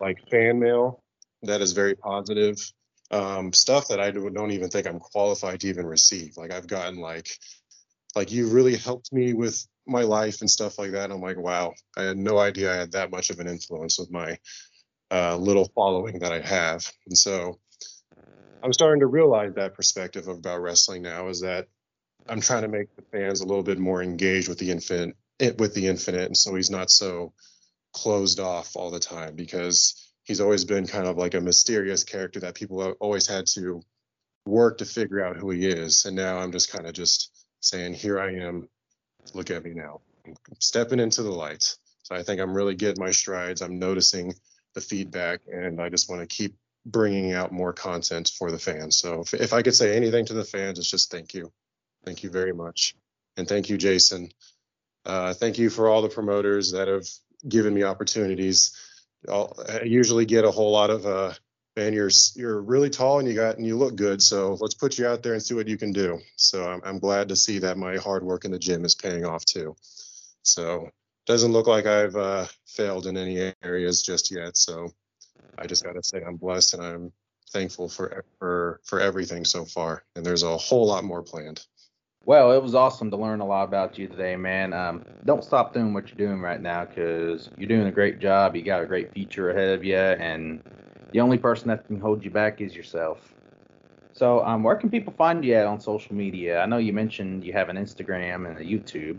like 0.00 0.18
fan 0.30 0.58
mail 0.58 1.02
that 1.42 1.60
is 1.60 1.72
very 1.72 1.94
positive. 1.94 2.56
Um, 3.10 3.52
stuff 3.52 3.88
that 3.88 4.00
I 4.00 4.10
don't 4.10 4.50
even 4.50 4.68
think 4.68 4.86
I'm 4.86 4.98
qualified 4.98 5.60
to 5.60 5.68
even 5.68 5.86
receive. 5.86 6.36
Like 6.36 6.52
I've 6.52 6.66
gotten 6.66 6.98
like 6.98 7.28
like 8.16 8.32
you 8.32 8.48
really 8.48 8.76
helped 8.76 9.12
me 9.12 9.32
with 9.32 9.64
my 9.86 10.02
life 10.02 10.40
and 10.40 10.50
stuff 10.50 10.78
like 10.78 10.92
that. 10.92 11.10
I'm 11.10 11.20
like, 11.20 11.38
wow, 11.38 11.74
I 11.96 12.02
had 12.02 12.18
no 12.18 12.38
idea 12.38 12.72
I 12.72 12.76
had 12.76 12.92
that 12.92 13.10
much 13.10 13.30
of 13.30 13.40
an 13.40 13.48
influence 13.48 13.98
with 13.98 14.10
my 14.10 14.38
uh, 15.10 15.36
little 15.36 15.70
following 15.74 16.18
that 16.20 16.32
I 16.32 16.40
have. 16.40 16.90
And 17.06 17.16
so 17.16 17.58
I'm 18.62 18.72
starting 18.72 19.00
to 19.00 19.06
realize 19.06 19.54
that 19.54 19.74
perspective 19.74 20.28
about 20.28 20.60
wrestling 20.60 21.02
now 21.02 21.28
is 21.28 21.40
that 21.40 21.68
I'm 22.28 22.40
trying 22.40 22.62
to 22.62 22.68
make 22.68 22.94
the 22.96 23.02
fans 23.02 23.40
a 23.40 23.46
little 23.46 23.62
bit 23.62 23.78
more 23.78 24.02
engaged 24.02 24.48
with 24.48 24.58
the 24.58 24.70
infinite 24.70 25.16
with 25.58 25.74
the 25.74 25.86
infinite, 25.86 26.24
and 26.24 26.36
so 26.36 26.54
he's 26.54 26.70
not 26.70 26.90
so 26.90 27.32
closed 27.92 28.40
off 28.40 28.74
all 28.74 28.90
the 28.90 28.98
time 28.98 29.36
because 29.36 30.12
he's 30.24 30.40
always 30.40 30.64
been 30.64 30.86
kind 30.86 31.06
of 31.06 31.16
like 31.16 31.34
a 31.34 31.40
mysterious 31.40 32.04
character 32.04 32.40
that 32.40 32.54
people 32.54 32.82
always 33.00 33.26
had 33.26 33.46
to 33.46 33.82
work 34.46 34.78
to 34.78 34.84
figure 34.84 35.24
out 35.24 35.36
who 35.36 35.50
he 35.50 35.66
is. 35.66 36.04
And 36.04 36.16
now 36.16 36.38
I'm 36.38 36.52
just 36.52 36.72
kind 36.72 36.86
of 36.86 36.94
just 36.94 37.46
saying, 37.60 37.94
here 37.94 38.18
I 38.18 38.34
am, 38.34 38.68
look 39.34 39.50
at 39.50 39.64
me 39.64 39.72
now, 39.74 40.00
I'm 40.26 40.34
stepping 40.60 41.00
into 41.00 41.22
the 41.22 41.30
light. 41.30 41.76
So 42.02 42.14
I 42.14 42.22
think 42.22 42.40
I'm 42.40 42.54
really 42.54 42.74
getting 42.74 43.02
my 43.02 43.10
strides. 43.10 43.62
I'm 43.62 43.78
noticing 43.78 44.34
the 44.74 44.80
feedback, 44.80 45.40
and 45.52 45.80
I 45.80 45.88
just 45.88 46.08
want 46.08 46.20
to 46.22 46.26
keep 46.26 46.54
bringing 46.84 47.32
out 47.32 47.50
more 47.50 47.72
content 47.72 48.30
for 48.38 48.50
the 48.52 48.58
fans. 48.58 48.96
So 48.96 49.22
if, 49.22 49.34
if 49.34 49.52
I 49.52 49.62
could 49.62 49.74
say 49.74 49.96
anything 49.96 50.26
to 50.26 50.34
the 50.34 50.44
fans, 50.44 50.78
it's 50.78 50.90
just 50.90 51.10
thank 51.10 51.34
you. 51.34 51.52
Thank 52.04 52.22
you 52.22 52.30
very 52.30 52.52
much. 52.52 52.94
And 53.36 53.48
thank 53.48 53.68
you, 53.68 53.76
Jason. 53.76 54.30
Uh, 55.04 55.34
thank 55.34 55.58
you 55.58 55.68
for 55.68 55.88
all 55.88 56.02
the 56.02 56.08
promoters 56.08 56.72
that 56.72 56.86
have 56.88 57.06
given 57.48 57.74
me 57.74 57.82
opportunities. 57.82 58.72
I'll, 59.28 59.52
I 59.68 59.82
usually 59.82 60.26
get 60.26 60.44
a 60.44 60.50
whole 60.50 60.70
lot 60.70 60.90
of, 60.90 61.06
uh, 61.06 61.32
man, 61.76 61.92
you're 61.92 62.10
you're 62.34 62.60
really 62.60 62.90
tall 62.90 63.18
and 63.18 63.28
you 63.28 63.34
got 63.34 63.58
and 63.58 63.66
you 63.66 63.76
look 63.76 63.94
good. 63.94 64.22
So 64.22 64.56
let's 64.60 64.74
put 64.74 64.98
you 64.98 65.06
out 65.06 65.22
there 65.22 65.34
and 65.34 65.42
see 65.42 65.54
what 65.54 65.68
you 65.68 65.76
can 65.76 65.92
do. 65.92 66.18
So 66.36 66.68
I'm, 66.68 66.80
I'm 66.84 66.98
glad 66.98 67.28
to 67.28 67.36
see 67.36 67.58
that 67.60 67.76
my 67.76 67.96
hard 67.96 68.22
work 68.24 68.44
in 68.44 68.50
the 68.50 68.58
gym 68.58 68.84
is 68.84 68.94
paying 68.94 69.24
off 69.24 69.44
too. 69.44 69.76
So 70.42 70.90
doesn't 71.26 71.52
look 71.52 71.66
like 71.66 71.86
I've 71.86 72.16
uh, 72.16 72.46
failed 72.66 73.06
in 73.06 73.16
any 73.16 73.52
areas 73.62 74.02
just 74.02 74.30
yet. 74.30 74.56
So 74.56 74.90
I 75.58 75.66
just 75.66 75.84
got 75.84 75.94
to 75.94 76.02
say 76.02 76.22
I'm 76.22 76.36
blessed 76.36 76.74
and 76.74 76.82
I'm 76.82 77.12
thankful 77.50 77.88
for 77.88 78.24
for 78.38 78.80
for 78.84 79.00
everything 79.00 79.44
so 79.44 79.64
far. 79.64 80.04
And 80.14 80.24
there's 80.24 80.42
a 80.42 80.56
whole 80.56 80.86
lot 80.86 81.04
more 81.04 81.22
planned. 81.22 81.64
Well, 82.24 82.50
it 82.50 82.60
was 82.60 82.74
awesome 82.74 83.10
to 83.12 83.16
learn 83.16 83.38
a 83.38 83.46
lot 83.46 83.68
about 83.68 83.98
you 83.98 84.08
today, 84.08 84.34
man. 84.34 84.72
Um, 84.72 85.04
don't 85.24 85.44
stop 85.44 85.72
doing 85.72 85.94
what 85.94 86.08
you're 86.08 86.26
doing 86.26 86.40
right 86.40 86.60
now 86.60 86.84
because 86.84 87.48
you're 87.56 87.68
doing 87.68 87.86
a 87.86 87.92
great 87.92 88.18
job. 88.18 88.56
You 88.56 88.62
got 88.62 88.82
a 88.82 88.86
great 88.86 89.12
future 89.12 89.50
ahead 89.50 89.78
of 89.78 89.84
you, 89.84 89.96
and 89.96 90.60
the 91.12 91.20
only 91.20 91.38
person 91.38 91.68
that 91.68 91.86
can 91.86 92.00
hold 92.00 92.24
you 92.24 92.30
back 92.30 92.60
is 92.60 92.74
yourself. 92.74 93.34
So, 94.12 94.44
um, 94.44 94.62
where 94.62 94.76
can 94.76 94.88
people 94.88 95.12
find 95.12 95.44
you 95.44 95.54
at 95.54 95.66
on 95.66 95.78
social 95.78 96.14
media? 96.14 96.60
I 96.60 96.66
know 96.66 96.78
you 96.78 96.92
mentioned 96.92 97.44
you 97.44 97.52
have 97.52 97.68
an 97.68 97.76
Instagram 97.76 98.48
and 98.48 98.58
a 98.58 98.64
YouTube. 98.64 99.18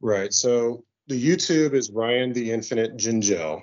Right. 0.00 0.32
So 0.32 0.84
the 1.06 1.22
YouTube 1.22 1.74
is 1.74 1.90
Ryan 1.90 2.32
the 2.32 2.50
Infinite 2.50 2.96
Gingell. 2.96 3.62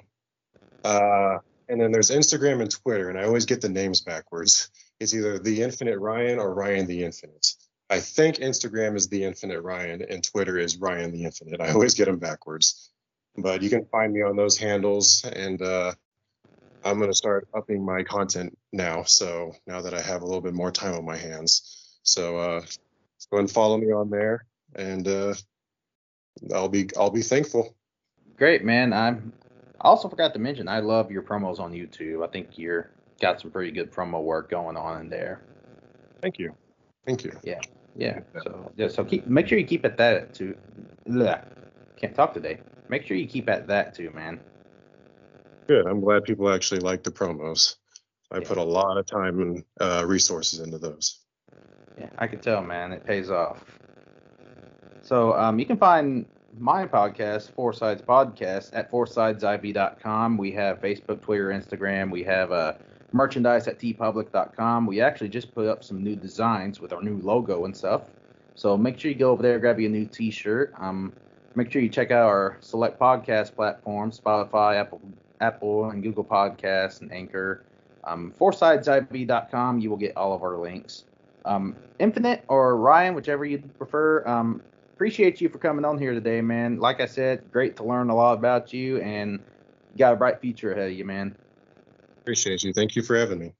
Uh, 0.83 1.37
and 1.67 1.81
then 1.81 1.91
there's 1.91 2.09
Instagram 2.09 2.61
and 2.61 2.71
Twitter, 2.71 3.09
and 3.09 3.19
I 3.19 3.25
always 3.25 3.45
get 3.45 3.61
the 3.61 3.69
names 3.69 4.01
backwards. 4.01 4.69
It's 4.99 5.13
either 5.13 5.39
the 5.39 5.61
Infinite 5.61 5.99
Ryan 5.99 6.39
or 6.39 6.53
Ryan 6.53 6.87
the 6.87 7.03
Infinite. 7.03 7.55
I 7.89 7.99
think 7.99 8.37
Instagram 8.37 8.95
is 8.95 9.07
the 9.07 9.23
Infinite 9.23 9.61
Ryan 9.61 10.03
and 10.07 10.23
Twitter 10.23 10.57
is 10.57 10.77
Ryan 10.77 11.11
the 11.11 11.23
Infinite. 11.25 11.61
I 11.61 11.71
always 11.71 11.93
get 11.95 12.05
them 12.05 12.19
backwards. 12.19 12.91
But 13.37 13.61
you 13.61 13.69
can 13.69 13.85
find 13.85 14.13
me 14.13 14.21
on 14.21 14.35
those 14.35 14.57
handles, 14.57 15.23
and 15.23 15.61
uh, 15.61 15.93
I'm 16.83 16.97
going 16.97 17.09
to 17.09 17.15
start 17.15 17.47
upping 17.53 17.83
my 17.83 18.03
content 18.03 18.57
now. 18.71 19.03
So 19.03 19.53
now 19.67 19.81
that 19.81 19.93
I 19.93 20.01
have 20.01 20.21
a 20.21 20.25
little 20.25 20.41
bit 20.41 20.53
more 20.53 20.71
time 20.71 20.95
on 20.95 21.05
my 21.05 21.17
hands, 21.17 21.99
so 22.03 22.37
uh, 22.37 22.61
go 23.31 23.39
and 23.39 23.51
follow 23.51 23.77
me 23.77 23.91
on 23.91 24.09
there, 24.09 24.45
and 24.75 25.07
uh, 25.07 25.33
I'll 26.53 26.69
be 26.69 26.89
I'll 26.97 27.09
be 27.09 27.21
thankful. 27.21 27.75
Great, 28.37 28.63
man. 28.63 28.93
I'm 28.93 29.33
I 29.81 29.87
also 29.87 30.09
forgot 30.09 30.33
to 30.33 30.39
mention 30.39 30.67
I 30.67 30.79
love 30.79 31.11
your 31.11 31.21
promos 31.21 31.59
on 31.59 31.71
YouTube. 31.73 32.25
I 32.25 32.31
think 32.31 32.57
you're 32.57 32.89
got 33.19 33.41
some 33.41 33.51
pretty 33.51 33.71
good 33.71 33.91
promo 33.91 34.23
work 34.23 34.49
going 34.49 34.77
on 34.77 35.01
in 35.01 35.09
there. 35.09 35.41
Thank 36.21 36.39
you. 36.39 36.53
Thank 37.05 37.23
you. 37.23 37.37
Yeah. 37.43 37.59
Yeah. 37.95 38.19
So 38.43 38.71
yeah, 38.75 38.87
so 38.87 39.03
keep 39.03 39.27
make 39.27 39.47
sure 39.47 39.57
you 39.57 39.65
keep 39.65 39.85
at 39.85 39.97
that 39.97 40.33
too. 40.33 40.55
Can't 41.97 42.15
talk 42.15 42.33
today. 42.33 42.59
Make 42.87 43.05
sure 43.05 43.17
you 43.17 43.27
keep 43.27 43.49
at 43.49 43.67
that 43.67 43.93
too, 43.93 44.09
man. 44.11 44.39
Good. 45.69 45.85
I'm 45.85 46.01
glad 46.01 46.23
people 46.23 46.49
actually 46.49 46.79
like 46.79 47.03
the 47.03 47.11
promos. 47.11 47.75
I 48.31 48.39
put 48.39 48.57
a 48.57 48.63
lot 48.63 48.97
of 48.97 49.05
time 49.05 49.39
and 49.39 49.63
uh, 49.79 50.03
resources 50.03 50.61
into 50.61 50.79
those. 50.79 51.19
Yeah, 51.95 52.09
I 52.17 52.25
can 52.25 52.39
tell, 52.39 52.63
man. 52.63 52.91
It 52.91 53.05
pays 53.05 53.29
off. 53.29 53.63
So 55.03 55.33
um, 55.33 55.59
you 55.59 55.67
can 55.67 55.77
find 55.77 56.25
my 56.57 56.87
podcast, 56.87 57.51
Four 57.51 57.73
Sides 57.73 58.01
Podcast, 58.01 58.71
at 58.73 58.89
foursidesiv.com. 58.89 60.37
We 60.37 60.51
have 60.53 60.81
Facebook, 60.81 61.21
Twitter, 61.21 61.49
Instagram. 61.49 62.09
We 62.09 62.23
have 62.23 62.49
a 62.49 62.79
merchandise 63.11 63.67
at 63.67 63.77
teepublic.com. 63.77 64.87
We 64.87 65.01
actually 65.01 65.29
just 65.29 65.53
put 65.53 65.67
up 65.67 65.83
some 65.83 66.03
new 66.03 66.15
designs 66.15 66.79
with 66.79 66.93
our 66.93 67.03
new 67.03 67.19
logo 67.19 67.65
and 67.65 67.77
stuff. 67.77 68.05
So 68.55 68.75
make 68.75 68.97
sure 68.97 69.11
you 69.11 69.17
go 69.17 69.29
over 69.29 69.43
there, 69.43 69.59
grab 69.59 69.79
you 69.79 69.85
a 69.85 69.91
new 69.91 70.07
T-shirt. 70.07 70.73
Um, 70.79 71.13
make 71.53 71.71
sure 71.71 71.79
you 71.79 71.89
check 71.89 72.09
out 72.09 72.25
our 72.25 72.57
select 72.59 72.99
podcast 72.99 73.53
platforms: 73.53 74.19
Spotify, 74.19 74.75
Apple, 74.77 74.99
Apple, 75.41 75.89
and 75.89 76.03
Google 76.03 76.23
Podcasts, 76.23 77.01
and 77.01 77.11
Anchor. 77.11 77.65
Um, 78.03 78.33
foursidesiv.com. 78.39 79.79
You 79.79 79.89
will 79.89 79.97
get 79.97 80.15
all 80.15 80.33
of 80.33 80.41
our 80.43 80.57
links. 80.57 81.05
Um, 81.45 81.75
Infinite 81.99 82.43
or 82.47 82.77
Ryan, 82.77 83.13
whichever 83.13 83.45
you 83.45 83.59
prefer. 83.77 84.25
Um, 84.27 84.61
appreciate 84.93 85.41
you 85.41 85.49
for 85.49 85.57
coming 85.57 85.85
on 85.85 85.97
here 85.97 86.13
today, 86.13 86.41
man. 86.41 86.79
Like 86.79 87.01
I 87.01 87.05
said, 87.05 87.51
great 87.51 87.75
to 87.77 87.83
learn 87.83 88.09
a 88.09 88.15
lot 88.15 88.37
about 88.37 88.73
you, 88.73 88.99
and 88.99 89.39
you 89.93 89.97
got 89.97 90.13
a 90.13 90.15
bright 90.15 90.39
future 90.39 90.71
ahead 90.71 90.91
of 90.91 90.97
you, 90.97 91.05
man. 91.05 91.35
Appreciate 92.21 92.63
you. 92.63 92.73
Thank 92.73 92.95
you 92.95 93.01
for 93.01 93.17
having 93.17 93.39
me. 93.39 93.53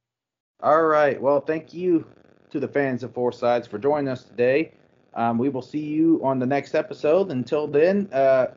All 0.61 0.83
right. 0.83 1.19
Well, 1.19 1.39
thank 1.39 1.73
you 1.73 2.05
to 2.51 2.59
the 2.59 2.67
fans 2.67 3.03
of 3.03 3.13
Four 3.13 3.31
Sides 3.31 3.67
for 3.67 3.77
joining 3.77 4.09
us 4.09 4.23
today. 4.23 4.73
Um, 5.13 5.37
we 5.37 5.49
will 5.49 5.61
see 5.61 5.83
you 5.83 6.19
on 6.23 6.39
the 6.39 6.45
next 6.45 6.75
episode. 6.75 7.31
Until 7.31 7.67
then, 7.67 8.09
uh, 8.11 8.47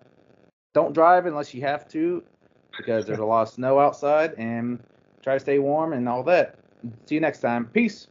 don't 0.75 0.93
drive 0.93 1.27
unless 1.27 1.55
you 1.55 1.63
have 1.63 1.89
to 1.89 2.23
because 2.77 3.07
there's 3.07 3.19
a 3.19 3.25
lot 3.25 3.43
of 3.43 3.49
snow 3.49 3.79
outside 3.79 4.35
and 4.39 4.83
try 5.23 5.35
to 5.35 5.41
stay 5.41 5.59
warm 5.59 5.93
and 5.93 6.09
all 6.09 6.23
that. 6.25 6.57
See 7.07 7.15
you 7.15 7.21
next 7.21 7.41
time. 7.41 7.67
Peace. 7.67 8.09